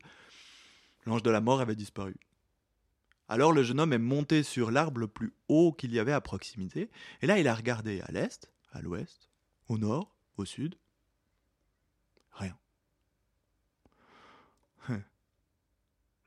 L'ange 1.06 1.24
de 1.24 1.32
la 1.32 1.42
mort 1.42 1.62
avait 1.62 1.76
disparu. 1.76 2.16
Alors 3.28 3.52
le 3.52 3.64
jeune 3.64 3.80
homme 3.80 3.94
est 3.94 3.98
monté 3.98 4.44
sur 4.44 4.70
l'arbre 4.70 5.00
le 5.00 5.08
plus 5.08 5.34
haut 5.48 5.74
qu'il 5.74 5.92
y 5.94 6.00
avait 6.00 6.12
à 6.12 6.22
proximité, 6.22 6.92
et 7.22 7.28
là 7.28 7.40
il 7.40 7.48
a 7.48 7.56
regardé 7.56 8.02
à 8.02 8.12
l'est, 8.12 8.52
à 8.72 8.82
l'ouest, 8.82 9.30
au 9.68 9.80
nord, 9.80 10.16
au 10.38 10.46
sud. 10.46 10.76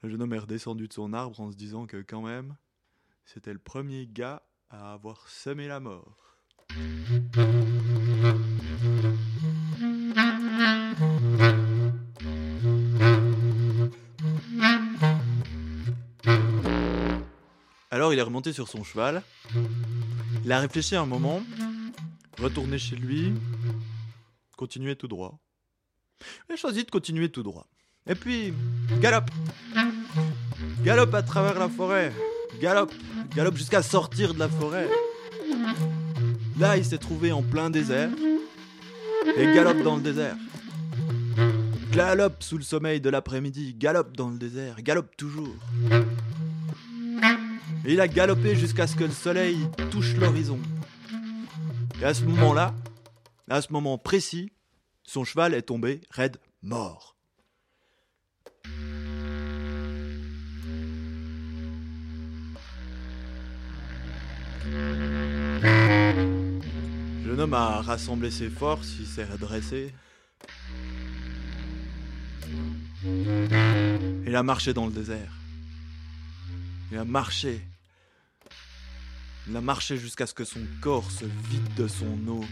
Le 0.07 0.13
jeune 0.13 0.23
homme 0.23 0.35
est 0.35 0.39
redescendu 0.39 0.87
de 0.87 0.93
son 0.93 1.13
arbre 1.13 1.41
en 1.41 1.51
se 1.51 1.57
disant 1.57 1.89
que 1.89 1.97
quand 1.97 2.23
même, 2.23 2.55
c'était 3.25 3.53
le 3.53 3.59
premier 3.59 4.07
gars 4.07 4.41
à 4.71 4.93
avoir 4.93 5.29
semé 5.29 5.67
la 5.67 5.81
mort. 5.81 6.39
Alors 17.91 18.13
il 18.13 18.19
est 18.21 18.23
remonté 18.23 18.53
sur 18.53 18.69
son 18.69 18.85
cheval, 18.85 19.25
il 20.45 20.53
a 20.53 20.61
réfléchi 20.61 20.95
un 20.95 21.07
moment, 21.07 21.43
retourné 22.39 22.79
chez 22.79 22.95
lui, 22.95 23.35
continué 24.57 24.95
tout 24.95 25.09
droit. 25.09 25.41
Il 26.49 26.53
a 26.53 26.57
choisi 26.57 26.85
de 26.85 26.91
continuer 26.93 27.29
tout 27.29 27.43
droit. 27.43 27.67
Et 28.09 28.15
puis, 28.15 28.55
galope 29.01 29.31
Galope 30.87 31.15
à 31.15 31.23
travers 31.25 31.59
la 31.59 31.69
forêt 31.69 32.13
Galope 32.61 32.95
Galope 33.35 33.57
jusqu'à 33.57 33.83
sortir 33.83 34.35
de 34.35 34.39
la 34.39 34.49
forêt 34.49 34.89
Là, 36.61 36.77
il 36.77 36.85
s'est 36.85 36.99
trouvé 36.99 37.33
en 37.33 37.43
plein 37.43 37.71
désert. 37.71 38.09
Et 39.37 39.53
galope 39.53 39.83
dans 39.83 39.97
le 39.97 40.03
désert. 40.03 40.37
Galope 41.91 42.41
sous 42.41 42.57
le 42.57 42.63
sommeil 42.63 43.01
de 43.01 43.11
l'après-midi, 43.11 43.75
galope 43.75 44.17
dans 44.17 44.31
le 44.31 44.39
désert, 44.39 44.81
galope 44.81 45.17
toujours. 45.17 45.57
Et 47.85 47.95
il 47.95 48.01
a 48.01 48.07
galopé 48.07 48.55
jusqu'à 48.55 48.87
ce 48.87 48.95
que 48.95 49.03
le 49.03 49.11
soleil 49.11 49.59
touche 49.91 50.15
l'horizon. 50.15 50.61
Et 52.01 52.05
à 52.05 52.15
ce 52.15 52.23
moment-là, 52.23 52.73
à 53.51 53.61
ce 53.61 53.73
moment 53.73 53.99
précis, 53.99 54.53
son 55.03 55.25
cheval 55.25 55.53
est 55.53 55.63
tombé 55.63 56.01
raide 56.11 56.37
mort. 56.63 57.16
Le 65.63 67.25
jeune 67.25 67.41
homme 67.41 67.55
a 67.55 67.83
rassemblé 67.83 68.31
ses 68.31 68.51
forces, 68.51 68.95
il 69.01 69.07
s'est 69.07 69.25
redressé. 69.25 69.93
Il 74.27 74.35
a 74.35 74.43
marché 74.43 74.73
dans 74.75 74.87
le 74.87 74.93
désert. 74.93 75.33
Il 76.91 76.99
a 76.99 77.05
marché. 77.05 77.61
Il 79.49 79.57
a 79.57 79.61
marché 79.61 79.97
jusqu'à 79.97 80.27
ce 80.27 80.35
que 80.35 80.45
son 80.45 80.61
corps 80.81 81.11
se 81.11 81.25
vide 81.25 81.75
de 81.77 81.87
son 81.87 82.19
eau. 82.29 82.45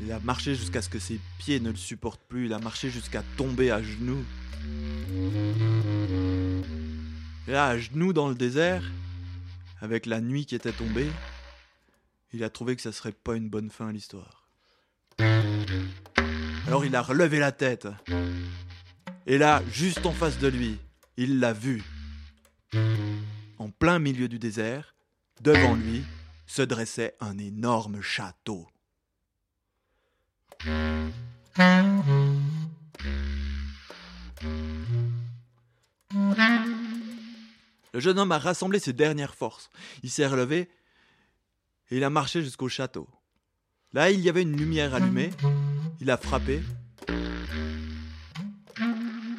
Il 0.00 0.10
a 0.10 0.18
marché 0.20 0.54
jusqu'à 0.56 0.82
ce 0.82 0.88
que 0.88 0.98
ses 0.98 1.20
pieds 1.38 1.60
ne 1.60 1.70
le 1.70 1.76
supportent 1.76 2.22
plus. 2.28 2.46
Il 2.46 2.52
a 2.52 2.58
marché 2.58 2.90
jusqu'à 2.90 3.22
tomber 3.36 3.70
à 3.70 3.82
genoux. 3.82 4.24
Et 7.46 7.52
là, 7.52 7.66
à 7.66 7.78
genoux 7.78 8.12
dans 8.12 8.28
le 8.28 8.34
désert, 8.34 8.82
avec 9.82 10.06
la 10.06 10.20
nuit 10.20 10.46
qui 10.46 10.54
était 10.54 10.72
tombée, 10.72 11.10
il 12.32 12.44
a 12.44 12.50
trouvé 12.50 12.76
que 12.76 12.82
ça 12.82 12.92
serait 12.92 13.12
pas 13.12 13.34
une 13.34 13.50
bonne 13.50 13.68
fin 13.68 13.88
à 13.88 13.92
l'histoire. 13.92 14.48
Alors 16.66 16.84
il 16.84 16.94
a 16.94 17.02
relevé 17.02 17.40
la 17.40 17.50
tête. 17.50 17.88
Et 19.26 19.38
là, 19.38 19.60
juste 19.70 20.06
en 20.06 20.12
face 20.12 20.38
de 20.38 20.46
lui, 20.46 20.78
il 21.16 21.40
l'a 21.40 21.52
vu. 21.52 21.82
En 23.58 23.70
plein 23.70 23.98
milieu 23.98 24.28
du 24.28 24.38
désert, 24.38 24.94
devant 25.40 25.74
lui, 25.74 26.04
se 26.46 26.62
dressait 26.62 27.16
un 27.20 27.36
énorme 27.38 28.00
château. 28.00 28.68
Le 37.92 38.00
jeune 38.00 38.18
homme 38.18 38.32
a 38.32 38.38
rassemblé 38.38 38.78
ses 38.78 38.92
dernières 38.92 39.34
forces. 39.34 39.70
Il 40.02 40.10
s'est 40.10 40.26
relevé 40.26 40.70
et 41.90 41.98
il 41.98 42.04
a 42.04 42.10
marché 42.10 42.42
jusqu'au 42.42 42.68
château. 42.68 43.08
Là, 43.92 44.10
il 44.10 44.20
y 44.20 44.30
avait 44.30 44.42
une 44.42 44.56
lumière 44.56 44.94
allumée. 44.94 45.30
Il 46.00 46.10
a 46.10 46.16
frappé. 46.16 46.62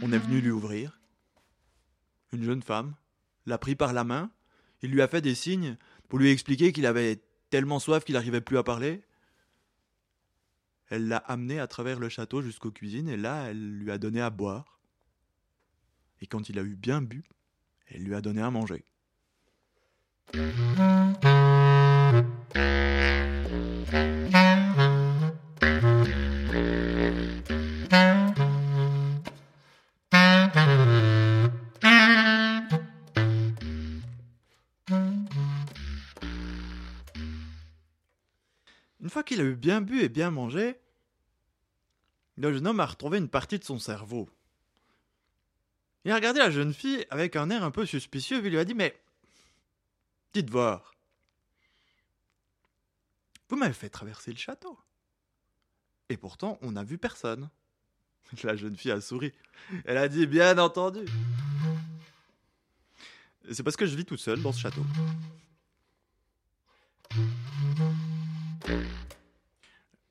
On 0.02 0.12
est 0.12 0.20
venu 0.20 0.42
lui 0.42 0.52
ouvrir. 0.52 1.00
Une 2.32 2.44
jeune 2.44 2.62
femme 2.62 2.96
l'a 3.48 3.58
pris 3.58 3.76
par 3.76 3.94
la 3.94 4.04
main. 4.04 4.30
Il 4.84 4.92
lui 4.92 5.02
a 5.02 5.08
fait 5.08 5.22
des 5.22 5.34
signes 5.34 5.78
pour 6.08 6.20
lui 6.20 6.30
expliquer 6.30 6.72
qu'il 6.72 6.86
avait 6.86 7.24
tellement 7.50 7.80
soif 7.80 8.04
qu'il 8.04 8.14
n'arrivait 8.14 8.42
plus 8.42 8.58
à 8.60 8.64
parler. 8.64 9.04
Elle 10.90 11.08
l'a 11.08 11.18
amené 11.18 11.60
à 11.60 11.66
travers 11.66 12.00
le 12.00 12.10
château 12.10 12.44
jusqu'aux 12.44 12.72
cuisines 12.72 13.10
et 13.10 13.18
là, 13.18 13.46
elle 13.50 13.78
lui 13.80 13.90
a 13.90 13.98
donné 13.98 14.22
à 14.22 14.30
boire. 14.30 14.80
Et 16.22 16.28
quand 16.28 16.50
il 16.50 16.60
a 16.60 16.62
eu 16.62 16.76
bien 16.76 17.02
bu, 17.02 17.24
elle 17.94 18.04
lui 18.04 18.16
a 18.16 18.22
donné 18.22 18.42
à 18.42 18.50
manger. 18.50 18.84
Une 39.00 39.10
fois 39.10 39.24
qu'il 39.24 39.40
a 39.42 39.44
eu 39.44 39.56
bien 39.56 39.82
bu 39.82 40.02
et 40.02 40.10
bien 40.10 40.32
mangé, 40.32 40.80
le 42.38 42.52
jeune 42.52 42.66
homme 42.66 42.80
a 42.80 42.86
retrouvé 42.86 43.20
une 43.20 43.30
partie 43.30 43.60
de 43.60 43.64
son 43.64 43.78
cerveau. 43.78 44.30
Il 46.06 46.12
a 46.12 46.16
regardé 46.16 46.40
la 46.40 46.52
jeune 46.52 46.74
fille 46.74 47.06
avec 47.10 47.36
un 47.36 47.50
air 47.50 47.64
un 47.64 47.72
peu 47.72 47.86
suspicieux 47.86 48.46
et 48.46 48.50
lui 48.50 48.58
a 48.58 48.66
dit 48.66 48.74
Mais, 48.74 49.00
dites 50.34 50.50
voir, 50.50 50.94
vous 53.50 53.56
m'avez 53.56 53.74
fait 53.74 53.90
traverser 53.90 54.32
le 54.32 54.38
château. 54.38 54.78
Et 56.10 56.18
pourtant, 56.18 56.58
on 56.62 56.72
n'a 56.72 56.84
vu 56.84 56.98
personne. 56.98 57.50
La 58.44 58.56
jeune 58.56 58.76
fille 58.76 58.92
a 58.92 59.00
souri. 59.00 59.32
Elle 59.86 59.98
a 59.98 60.08
dit 60.08 60.28
Bien 60.28 60.58
entendu. 60.58 61.06
C'est 63.52 63.64
parce 63.64 63.76
que 63.76 63.86
je 63.86 63.96
vis 63.96 64.06
tout 64.06 64.18
seul 64.18 64.42
dans 64.42 64.52
ce 64.52 64.60
château. 64.60 64.84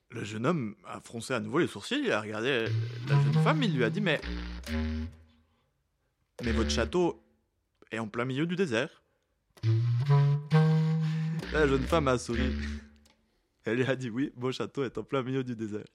Le 0.09 0.23
jeune 0.23 0.45
homme 0.45 0.75
a 0.85 0.99
froncé 1.01 1.33
à 1.33 1.39
nouveau 1.39 1.59
les 1.59 1.67
sourcils, 1.67 2.03
il 2.03 2.11
a 2.11 2.21
regardé 2.21 2.67
la 3.07 3.21
jeune 3.21 3.43
femme, 3.43 3.63
il 3.63 3.75
lui 3.75 3.83
a 3.83 3.89
dit 3.89 4.01
Mais. 4.01 4.21
Mais 6.43 6.51
votre 6.51 6.69
château 6.69 7.23
est 7.89 7.99
en 7.99 8.07
plein 8.07 8.25
milieu 8.25 8.45
du 8.45 8.55
désert. 8.55 9.01
La 11.53 11.67
jeune 11.67 11.83
femme 11.83 12.09
a 12.09 12.17
souri. 12.17 12.51
Elle 13.63 13.77
lui 13.77 13.85
a 13.85 13.95
dit 13.95 14.09
Oui, 14.09 14.33
mon 14.35 14.51
château 14.51 14.83
est 14.83 14.97
en 14.97 15.03
plein 15.03 15.23
milieu 15.23 15.43
du 15.43 15.55
désert. 15.55 15.85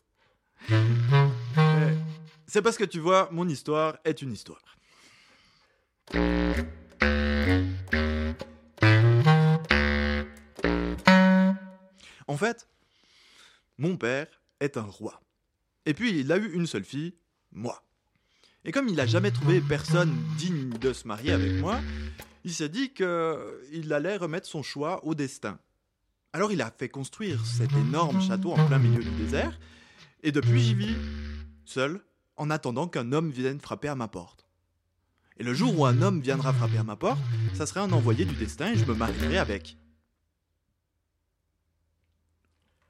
C'est 2.46 2.62
parce 2.62 2.78
que 2.78 2.84
tu 2.84 2.98
vois, 2.98 3.28
mon 3.30 3.46
histoire 3.46 3.98
est 4.04 4.22
une 4.22 4.32
histoire. 4.32 4.62
En 12.26 12.36
fait, 12.36 12.68
mon 13.76 13.98
père 13.98 14.28
est 14.60 14.78
un 14.78 14.82
roi. 14.82 15.20
Et 15.84 15.92
puis 15.92 16.20
il 16.20 16.32
a 16.32 16.38
eu 16.38 16.52
une 16.54 16.66
seule 16.66 16.84
fille, 16.84 17.14
moi. 17.52 17.82
Et 18.64 18.72
comme 18.72 18.88
il 18.88 18.96
n'a 18.96 19.06
jamais 19.06 19.30
trouvé 19.30 19.60
personne 19.60 20.14
digne 20.36 20.70
de 20.78 20.92
se 20.92 21.06
marier 21.06 21.32
avec 21.32 21.60
moi, 21.60 21.80
il 22.44 22.52
s'est 22.52 22.68
dit 22.68 22.92
qu'il 22.92 23.92
allait 23.92 24.16
remettre 24.16 24.46
son 24.46 24.62
choix 24.62 25.04
au 25.04 25.14
destin. 25.14 25.58
Alors 26.32 26.52
il 26.52 26.60
a 26.60 26.70
fait 26.70 26.88
construire 26.88 27.44
cet 27.46 27.72
énorme 27.72 28.20
château 28.20 28.52
en 28.52 28.66
plein 28.66 28.78
milieu 28.78 29.02
du 29.02 29.10
désert, 29.10 29.58
et 30.22 30.32
depuis 30.32 30.60
j'y 30.60 30.74
vis, 30.74 30.96
seul, 31.64 32.00
en 32.36 32.50
attendant 32.50 32.88
qu'un 32.88 33.12
homme 33.12 33.30
vienne 33.30 33.60
frapper 33.60 33.88
à 33.88 33.94
ma 33.94 34.08
porte. 34.08 34.46
Et 35.38 35.44
le 35.44 35.54
jour 35.54 35.78
où 35.78 35.86
un 35.86 36.02
homme 36.02 36.20
viendra 36.20 36.52
frapper 36.52 36.78
à 36.78 36.84
ma 36.84 36.96
porte, 36.96 37.20
ça 37.54 37.66
serait 37.66 37.80
un 37.80 37.92
envoyé 37.92 38.24
du 38.24 38.34
destin 38.34 38.72
et 38.72 38.76
je 38.76 38.84
me 38.84 38.94
marierai 38.94 39.38
avec. 39.38 39.76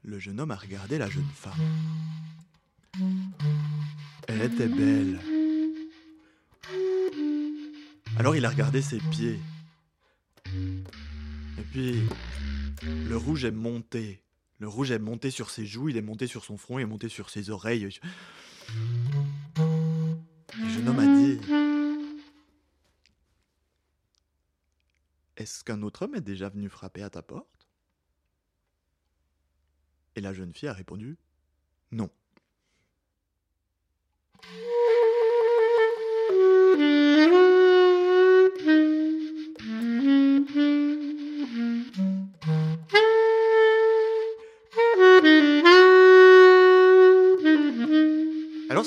Le 0.03 0.17
jeune 0.17 0.39
homme 0.39 0.51
a 0.51 0.55
regardé 0.55 0.97
la 0.97 1.09
jeune 1.09 1.29
femme. 1.33 1.53
Elle 4.27 4.41
était 4.41 4.67
belle. 4.67 5.19
Alors 8.19 8.35
il 8.35 8.45
a 8.45 8.49
regardé 8.49 8.81
ses 8.81 8.99
pieds. 8.99 9.39
Et 10.45 11.63
puis, 11.71 12.01
le 12.83 13.15
rouge 13.15 13.45
est 13.45 13.51
monté. 13.51 14.21
Le 14.59 14.67
rouge 14.67 14.91
est 14.91 14.99
monté 14.99 15.31
sur 15.31 15.49
ses 15.49 15.65
joues, 15.65 15.87
il 15.87 15.95
est 15.95 16.01
monté 16.01 16.27
sur 16.27 16.43
son 16.43 16.57
front, 16.57 16.79
il 16.79 16.81
est 16.81 16.85
monté 16.85 17.07
sur 17.07 17.29
ses 17.29 17.49
oreilles. 17.49 17.87
Le 19.55 20.69
jeune 20.69 20.89
homme 20.89 20.99
a 20.99 21.05
dit 21.05 21.39
Est-ce 25.37 25.63
qu'un 25.63 25.81
autre 25.81 26.01
homme 26.01 26.15
est 26.15 26.21
déjà 26.21 26.49
venu 26.49 26.67
frapper 26.67 27.03
à 27.03 27.09
ta 27.09 27.21
porte? 27.21 27.69
Et 30.17 30.21
la 30.21 30.33
jeune 30.33 30.53
fille 30.53 30.67
a 30.67 30.73
répondu 30.73 31.17
Non. 31.93 32.09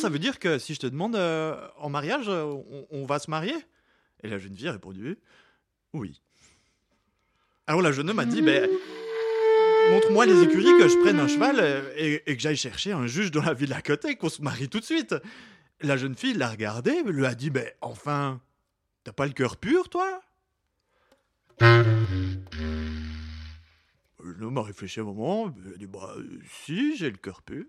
Ça 0.03 0.09
veut 0.09 0.19
dire 0.19 0.41
que 0.41 0.59
si 0.59 0.75
je 0.75 0.81
te 0.81 0.87
demande 0.89 1.15
euh, 1.15 1.57
en 1.79 1.89
mariage, 1.89 2.29
on, 2.29 3.07
va 3.07 3.21
se 3.21 3.31
marier? 3.31 3.55
Et 4.25 4.29
la 4.29 4.39
jeune 4.39 4.57
fille 4.57 4.67
a 4.67 4.73
répondu 4.73 5.17
oui. 5.93 6.21
Alors 7.69 7.83
la 7.83 7.93
jeune 7.93 8.11
homme 8.11 8.19
a 8.19 8.25
dit 8.25 8.43
ben, 8.43 8.69
montre-moi 9.91 10.27
les 10.27 10.43
écuries 10.43 10.77
que 10.79 10.89
je 10.89 10.99
prenne 10.99 11.21
un 11.21 11.29
cheval 11.29 11.61
et, 11.97 12.21
et 12.27 12.35
que 12.37 12.43
j'aille 12.43 12.57
chercher 12.57 12.91
un 12.91 13.07
juge 13.07 13.31
dans 13.31 13.43
la 13.43 13.55
ville 13.55 13.73
à 13.75 13.81
côté, 13.81 14.17
qu'on 14.17 14.29
se 14.29 14.43
marie 14.43 14.69
tout 14.69 14.81
de 14.81 14.85
suite. 14.85 15.15
La 15.83 15.97
jeune 15.97 16.17
fille 16.17 16.35
l'a 16.35 16.49
regardé, 16.49 17.01
lui 17.05 17.25
a 17.25 17.37
dit 17.37 17.51
ben 17.51 17.71
enfin, 17.81 18.41
t'as 19.05 19.13
pas 19.13 19.27
le 19.27 19.33
cœur 19.33 19.57
pur 19.57 19.89
toi? 19.89 20.21
L'homme 24.19 24.59
a 24.59 24.63
réfléchi 24.63 24.99
un 24.99 25.05
moment, 25.05 25.55
il 25.65 25.75
a 25.75 25.77
dit 25.77 25.87
bah 25.87 26.17
si 26.65 26.97
j'ai 26.97 27.11
le 27.11 27.19
cœur 27.19 27.43
pur. 27.43 27.67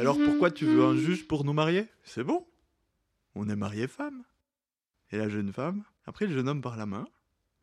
Mais 0.00 0.06
alors 0.06 0.16
pourquoi 0.16 0.50
tu 0.50 0.64
veux 0.64 0.82
un 0.82 0.96
juge 0.96 1.28
pour 1.28 1.44
nous 1.44 1.52
marier? 1.52 1.84
C'est 2.04 2.24
bon. 2.24 2.46
On 3.34 3.50
est 3.50 3.56
marié 3.56 3.86
femme. 3.86 4.22
Et 5.12 5.18
la 5.18 5.28
jeune 5.28 5.52
femme 5.52 5.82
a 6.06 6.12
pris 6.12 6.26
le 6.26 6.32
jeune 6.32 6.48
homme 6.48 6.62
par 6.62 6.78
la 6.78 6.86
main. 6.86 7.06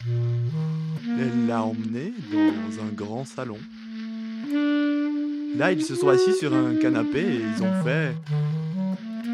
Elle 0.06 1.48
l'a 1.48 1.64
emmené 1.64 2.14
dans 2.32 2.84
un 2.84 2.90
grand 2.90 3.26
salon. 3.26 3.58
Là, 5.56 5.72
ils 5.72 5.84
se 5.84 5.96
sont 5.96 6.10
assis 6.10 6.34
sur 6.36 6.54
un 6.54 6.76
canapé 6.76 7.22
et 7.22 7.40
ils 7.40 7.64
ont 7.64 7.84
fait 7.84 8.14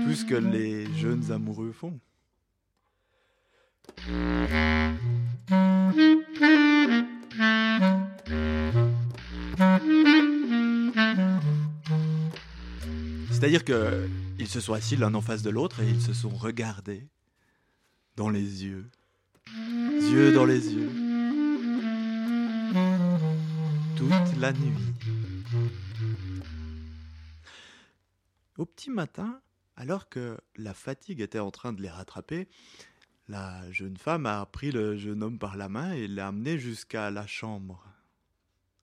tout 0.05 0.13
ce 0.13 0.23
que 0.23 0.35
les 0.35 0.85
jeunes 0.95 1.29
amoureux 1.29 1.73
font. 1.73 1.99
C'est-à-dire 13.43 13.65
que 13.65 14.07
ils 14.39 14.47
se 14.47 14.61
sont 14.61 14.71
assis 14.71 14.95
l'un 14.95 15.13
en 15.15 15.19
face 15.19 15.41
de 15.41 15.49
l'autre 15.49 15.81
et 15.81 15.89
ils 15.89 16.01
se 16.01 16.13
sont 16.13 16.29
regardés 16.29 17.09
dans 18.15 18.29
les 18.29 18.63
yeux, 18.63 18.89
yeux 19.99 20.31
dans 20.31 20.45
les 20.45 20.73
yeux, 20.73 20.89
toute 23.97 24.37
la 24.39 24.53
nuit. 24.53 24.93
Au 28.57 28.65
petit 28.65 28.89
matin, 28.89 29.41
alors 29.75 30.07
que 30.07 30.37
la 30.55 30.73
fatigue 30.73 31.19
était 31.19 31.39
en 31.39 31.51
train 31.51 31.73
de 31.73 31.81
les 31.81 31.89
rattraper, 31.89 32.47
la 33.27 33.69
jeune 33.73 33.97
femme 33.97 34.25
a 34.25 34.45
pris 34.45 34.71
le 34.71 34.95
jeune 34.95 35.21
homme 35.21 35.37
par 35.37 35.57
la 35.57 35.67
main 35.67 35.91
et 35.91 36.07
l'a 36.07 36.27
amené 36.27 36.57
jusqu'à 36.57 37.11
la 37.11 37.27
chambre. 37.27 37.92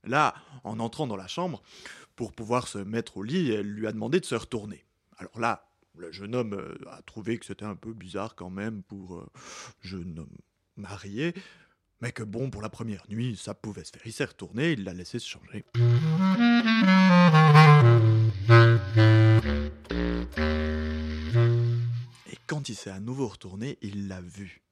Là, 0.04 0.34
en 0.64 0.80
entrant 0.80 1.06
dans 1.06 1.16
la 1.16 1.28
chambre, 1.28 1.62
pour 2.16 2.32
pouvoir 2.32 2.68
se 2.68 2.78
mettre 2.78 3.18
au 3.18 3.22
lit, 3.22 3.50
elle 3.50 3.70
lui 3.70 3.86
a 3.86 3.92
demandé 3.92 4.20
de 4.20 4.24
se 4.24 4.34
retourner. 4.34 4.84
Alors 5.18 5.38
là, 5.38 5.66
le 5.96 6.10
jeune 6.12 6.34
homme 6.34 6.54
euh, 6.54 6.76
a 6.90 7.02
trouvé 7.02 7.38
que 7.38 7.46
c'était 7.46 7.64
un 7.64 7.74
peu 7.74 7.92
bizarre 7.92 8.34
quand 8.34 8.50
même 8.50 8.82
pour 8.82 9.18
un 9.18 9.28
jeune 9.82 10.18
homme 10.18 10.36
marié, 10.76 11.34
mais 12.00 12.12
que 12.12 12.22
bon, 12.22 12.50
pour 12.50 12.62
la 12.62 12.70
première 12.70 13.04
nuit, 13.10 13.36
ça 13.36 13.54
pouvait 13.54 13.84
se 13.84 13.92
faire. 13.92 14.02
Il 14.06 14.12
s'est 14.12 14.24
retourné, 14.24 14.72
il 14.72 14.84
l'a 14.84 14.94
laissé 14.94 15.18
se 15.18 15.28
changer. 15.28 15.64
Et 22.26 22.38
quand 22.46 22.68
il 22.68 22.74
s'est 22.74 22.90
à 22.90 23.00
nouveau 23.00 23.28
retourné, 23.28 23.78
il 23.82 24.08
l'a 24.08 24.22
vue. 24.22 24.62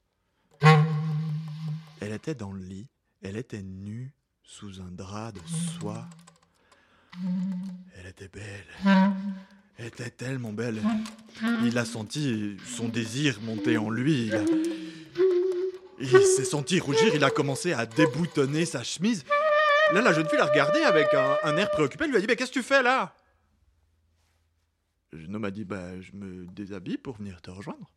Elle 2.00 2.12
était 2.12 2.34
dans 2.34 2.52
le 2.52 2.62
lit, 2.62 2.88
elle 3.22 3.36
était 3.36 3.62
nue 3.62 4.14
sous 4.48 4.80
un 4.80 4.90
drap 4.90 5.30
de 5.30 5.40
soie. 5.78 6.08
Elle 7.96 8.06
était 8.06 8.28
belle. 8.28 8.66
Elle 9.76 9.87
était 9.87 10.11
tellement 10.11 10.52
belle. 10.52 10.80
Il 11.64 11.76
a 11.76 11.84
senti 11.84 12.56
son 12.64 12.88
désir 12.88 13.40
monter 13.42 13.76
en 13.76 13.90
lui. 13.90 14.32
Il, 16.00 16.08
s'est 16.08 16.46
senti 16.46 16.80
rougir, 16.80 17.14
il 17.14 17.22
a 17.24 17.30
commencé 17.30 17.72
à 17.74 17.84
déboutonner 17.84 18.64
sa 18.64 18.82
chemise. 18.82 19.24
Là, 19.92 20.00
la 20.00 20.12
jeune 20.14 20.28
fille 20.28 20.38
l'a 20.38 20.46
regardé 20.46 20.80
avec 20.80 21.12
un, 21.12 21.37
un 21.42 21.56
air 21.58 21.70
préoccupé. 21.70 22.04
Elle 22.04 22.11
lui 22.11 22.16
a 22.16 22.20
dit 22.20 22.26
Mais 22.26 22.37
qu'est-ce 22.37 22.50
que 22.50 22.58
tu 22.58 22.62
fais 22.62 22.82
là? 22.82 23.14
Le 25.12 25.20
jeune 25.20 25.37
homme 25.37 25.44
a 25.44 25.50
dit 25.50 25.64
Bah, 25.64 26.00
je 26.00 26.12
me 26.12 26.46
déshabille 26.46 26.98
pour 26.98 27.16
venir 27.16 27.42
te 27.42 27.50
rejoindre. 27.50 27.92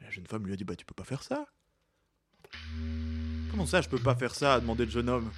La 0.00 0.10
jeune 0.10 0.26
femme 0.26 0.46
lui 0.46 0.54
a 0.54 0.56
dit 0.56 0.64
Bah, 0.64 0.76
tu 0.76 0.86
peux 0.86 0.94
pas 0.94 1.04
faire 1.04 1.22
ça. 1.22 1.46
Comment 3.50 3.66
ça, 3.66 3.80
je 3.80 3.88
peux 3.88 3.98
pas 3.98 4.14
faire 4.14 4.34
ça 4.34 4.54
a 4.54 4.60
demandé 4.60 4.84
le 4.84 4.90
jeune 4.90 5.08
homme. 5.08 5.30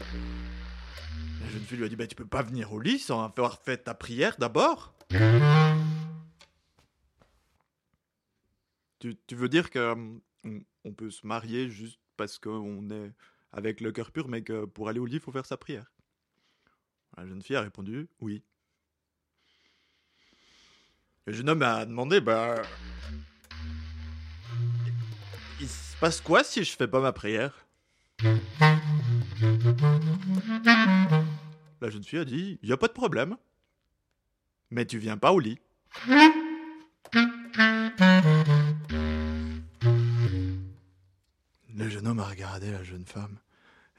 La 1.41 1.49
jeune 1.51 1.63
fille 1.63 1.79
lui 1.79 1.85
a 1.85 1.89
dit 1.89 1.97
Bah, 1.97 2.07
tu 2.07 2.15
peux 2.15 2.27
pas 2.27 2.43
venir 2.43 2.73
au 2.73 2.81
lit 2.81 2.99
sans 2.99 3.23
avoir 3.23 3.59
fait 3.59 3.79
ta 3.79 3.95
prière 3.95 4.37
d'abord 4.39 4.95
tu, 9.01 9.35
veux 9.35 9.49
dire 9.49 9.71
que 9.71 9.93
hum, 9.93 10.21
on, 10.45 10.61
on 10.85 10.93
peut 10.93 11.11
se 11.11 11.27
marier 11.27 11.71
juste 11.71 11.99
parce 12.17 12.39
qu'on 12.39 12.91
est 12.91 13.13
avec 13.53 13.81
le 13.81 13.93
cœur 13.93 14.13
pur, 14.13 14.29
mais 14.29 14.43
que 14.43 14.65
pour 14.65 14.89
aller 14.89 15.01
au 15.01 15.07
lit, 15.07 15.17
il 15.17 15.21
faut 15.21 15.33
faire 15.33 15.47
sa 15.47 15.57
prière? 15.57 15.91
La 17.17 17.27
jeune 17.27 17.43
fille 17.43 17.57
a 17.57 17.63
répondu 17.63 18.09
Oui. 18.21 18.43
Le 21.27 21.33
jeune 21.33 21.49
homme 21.49 21.63
a 21.63 21.85
demandé 21.85 22.21
Bah. 22.21 22.63
Il 25.61 25.69
se 25.69 25.97
passe 25.97 26.21
quoi 26.21 26.45
si 26.45 26.65
je 26.65 26.77
fais 26.77 26.89
pas 26.89 27.01
ma 27.01 27.13
prière? 27.13 27.67
La 31.81 31.89
jeune 31.89 32.05
fille 32.05 32.19
a 32.19 32.25
dit 32.25 32.59
Y 32.63 32.73
a 32.73 32.77
pas 32.77 32.89
de 32.89 32.93
problème. 32.93 33.37
Mais 34.71 34.85
tu 34.85 34.99
viens 34.99 35.17
pas 35.17 35.33
au 35.33 35.41
lit. 35.41 35.59
Le 41.75 41.89
jeune 41.89 42.07
homme 42.07 42.21
a 42.21 42.25
regardé 42.25 42.71
la 42.71 42.85
jeune 42.85 43.07
femme. 43.07 43.39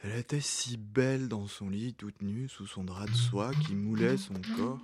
Elle 0.04 0.16
était 0.18 0.42
si 0.42 0.78
belle 0.78 1.28
dans 1.28 1.48
son 1.48 1.70
lit, 1.70 1.96
toute 1.96 2.22
nue, 2.22 2.48
sous 2.48 2.68
son 2.68 2.84
drap 2.84 3.08
de 3.08 3.14
soie 3.14 3.52
qui 3.66 3.76
moulait 3.76 4.18
son 4.18 4.36
corps. 4.56 4.80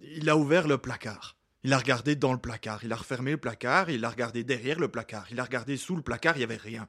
Il 0.00 0.28
a 0.30 0.36
ouvert 0.36 0.66
le 0.66 0.78
placard. 0.78 1.37
Il 1.64 1.72
a 1.72 1.78
regardé 1.78 2.14
dans 2.14 2.32
le 2.32 2.38
placard. 2.38 2.80
Il 2.84 2.92
a 2.92 2.96
refermé 2.96 3.32
le 3.32 3.36
placard. 3.36 3.90
Il 3.90 4.04
a 4.04 4.10
regardé 4.10 4.44
derrière 4.44 4.78
le 4.78 4.88
placard. 4.88 5.26
Il 5.30 5.40
a 5.40 5.44
regardé 5.44 5.76
sous 5.76 5.96
le 5.96 6.02
placard. 6.02 6.36
Il 6.36 6.38
n'y 6.38 6.44
avait 6.44 6.56
rien. 6.56 6.88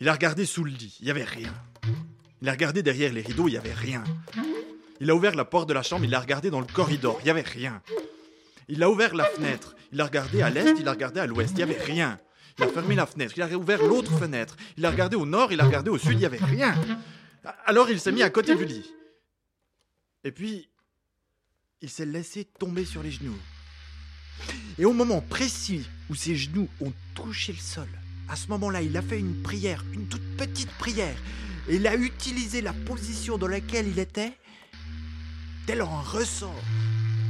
Il 0.00 0.08
a 0.08 0.12
regardé 0.12 0.44
sous 0.44 0.64
le 0.64 0.70
lit. 0.70 0.96
Il 1.00 1.06
n'y 1.06 1.10
avait 1.10 1.24
rien. 1.24 1.54
Il 2.42 2.48
a 2.48 2.52
regardé 2.52 2.82
derrière 2.82 3.12
les 3.12 3.22
rideaux. 3.22 3.48
Il 3.48 3.52
n'y 3.52 3.56
avait 3.56 3.72
rien. 3.72 4.04
Il 5.00 5.10
a 5.10 5.14
ouvert 5.14 5.34
la 5.34 5.44
porte 5.44 5.68
de 5.68 5.74
la 5.74 5.82
chambre. 5.82 6.04
Il 6.04 6.14
a 6.14 6.20
regardé 6.20 6.50
dans 6.50 6.60
le 6.60 6.66
corridor. 6.66 7.18
Il 7.20 7.24
n'y 7.24 7.30
avait 7.30 7.40
rien. 7.40 7.82
Il 8.68 8.82
a 8.82 8.90
ouvert 8.90 9.14
la 9.14 9.24
fenêtre. 9.24 9.74
Il 9.92 10.00
a 10.00 10.04
regardé 10.04 10.42
à 10.42 10.50
l'est. 10.50 10.74
Il 10.78 10.86
a 10.86 10.92
regardé 10.92 11.20
à 11.20 11.26
l'ouest. 11.26 11.52
Il 11.52 11.56
n'y 11.56 11.62
avait 11.62 11.82
rien. 11.82 12.18
Il 12.58 12.64
a 12.64 12.68
fermé 12.68 12.94
la 12.94 13.06
fenêtre. 13.06 13.32
Il 13.36 13.42
a 13.42 13.48
ouvert 13.56 13.82
l'autre 13.82 14.12
fenêtre. 14.18 14.56
Il 14.76 14.84
a 14.84 14.90
regardé 14.90 15.16
au 15.16 15.24
nord. 15.24 15.52
Il 15.52 15.60
a 15.60 15.64
regardé 15.64 15.90
au 15.90 15.96
sud. 15.96 16.12
Il 16.12 16.18
n'y 16.18 16.26
avait 16.26 16.44
rien. 16.44 16.74
Alors 17.64 17.88
il 17.88 18.00
s'est 18.00 18.12
mis 18.12 18.22
à 18.22 18.30
côté 18.30 18.54
du 18.54 18.64
lit. 18.64 18.92
Et 20.24 20.32
puis, 20.32 20.68
il 21.82 21.90
s'est 21.90 22.06
laissé 22.06 22.46
tomber 22.58 22.84
sur 22.84 23.02
les 23.02 23.10
genoux. 23.10 23.38
Et 24.78 24.84
au 24.84 24.92
moment 24.92 25.20
précis 25.20 25.86
où 26.08 26.14
ses 26.14 26.36
genoux 26.36 26.68
ont 26.80 26.92
touché 27.14 27.52
le 27.52 27.58
sol, 27.58 27.88
à 28.28 28.36
ce 28.36 28.48
moment-là, 28.48 28.82
il 28.82 28.96
a 28.96 29.02
fait 29.02 29.18
une 29.18 29.42
prière, 29.42 29.84
une 29.92 30.06
toute 30.06 30.36
petite 30.36 30.70
prière. 30.72 31.16
Et 31.68 31.76
il 31.76 31.86
a 31.86 31.94
utilisé 31.94 32.60
la 32.60 32.72
position 32.72 33.38
dans 33.38 33.46
laquelle 33.46 33.88
il 33.88 33.98
était, 33.98 34.32
tel 35.66 35.80
un 35.80 36.00
ressort, 36.00 36.62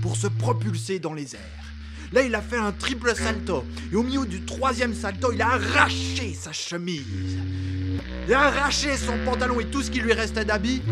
pour 0.00 0.16
se 0.16 0.26
propulser 0.26 0.98
dans 0.98 1.12
les 1.12 1.34
airs. 1.34 1.40
Là, 2.12 2.22
il 2.22 2.34
a 2.34 2.40
fait 2.40 2.58
un 2.58 2.72
triple 2.72 3.14
salto. 3.16 3.64
Et 3.92 3.96
au 3.96 4.02
milieu 4.02 4.24
du 4.26 4.42
troisième 4.42 4.94
salto, 4.94 5.32
il 5.32 5.42
a 5.42 5.54
arraché 5.54 6.34
sa 6.34 6.52
chemise. 6.52 7.36
Il 8.28 8.34
a 8.34 8.42
arraché 8.42 8.96
son 8.96 9.18
pantalon 9.24 9.58
et 9.60 9.66
tout 9.66 9.82
ce 9.82 9.90
qui 9.90 10.00
lui 10.00 10.12
restait 10.12 10.44
d'habits. 10.44 10.82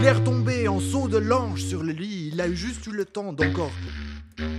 Il 0.00 0.06
est 0.06 0.12
retombé 0.12 0.66
en 0.66 0.80
saut 0.80 1.08
de 1.08 1.18
l'ange 1.18 1.62
sur 1.62 1.82
le 1.82 1.92
lit. 1.92 2.30
Il 2.32 2.40
a 2.40 2.50
juste 2.50 2.86
eu 2.86 2.90
le 2.90 3.04
temps 3.04 3.34
d'encore 3.34 3.70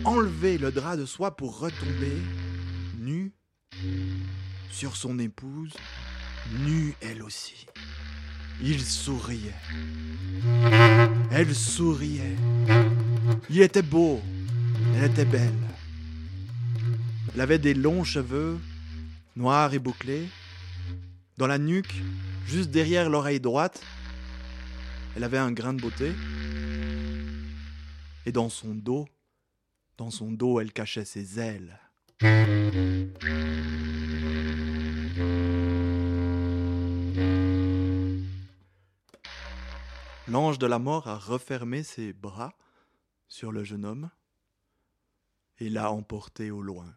enlever 0.03 0.59
le 0.59 0.71
drap 0.71 0.97
de 0.97 1.07
soie 1.07 1.35
pour 1.35 1.57
retomber 1.57 2.15
nu 2.99 3.31
sur 4.69 4.95
son 4.95 5.17
épouse, 5.17 5.73
nue 6.59 6.93
elle 7.01 7.23
aussi. 7.23 7.65
Il 8.61 8.79
souriait. 8.81 9.55
Elle 11.31 11.55
souriait. 11.55 12.37
Il 13.49 13.61
était 13.61 13.81
beau. 13.81 14.21
Elle 14.95 15.05
était 15.05 15.25
belle. 15.25 15.49
Elle 17.33 17.41
avait 17.41 17.57
des 17.57 17.73
longs 17.73 18.03
cheveux, 18.03 18.59
noirs 19.35 19.73
et 19.73 19.79
bouclés. 19.79 20.29
Dans 21.39 21.47
la 21.47 21.57
nuque, 21.57 21.95
juste 22.45 22.69
derrière 22.69 23.09
l'oreille 23.09 23.39
droite, 23.39 23.81
elle 25.15 25.23
avait 25.23 25.37
un 25.37 25.51
grain 25.51 25.73
de 25.73 25.81
beauté. 25.81 26.13
Et 28.25 28.31
dans 28.31 28.49
son 28.49 28.75
dos, 28.75 29.07
dans 29.97 30.11
son 30.11 30.31
dos, 30.31 30.59
elle 30.59 30.71
cachait 30.71 31.05
ses 31.05 31.39
ailes. 31.39 31.79
L'ange 40.27 40.59
de 40.59 40.67
la 40.67 40.79
mort 40.79 41.07
a 41.07 41.17
refermé 41.17 41.83
ses 41.83 42.13
bras 42.13 42.53
sur 43.27 43.51
le 43.51 43.63
jeune 43.63 43.85
homme 43.85 44.09
et 45.59 45.69
l'a 45.69 45.91
emporté 45.91 46.51
au 46.51 46.61
loin. 46.61 46.95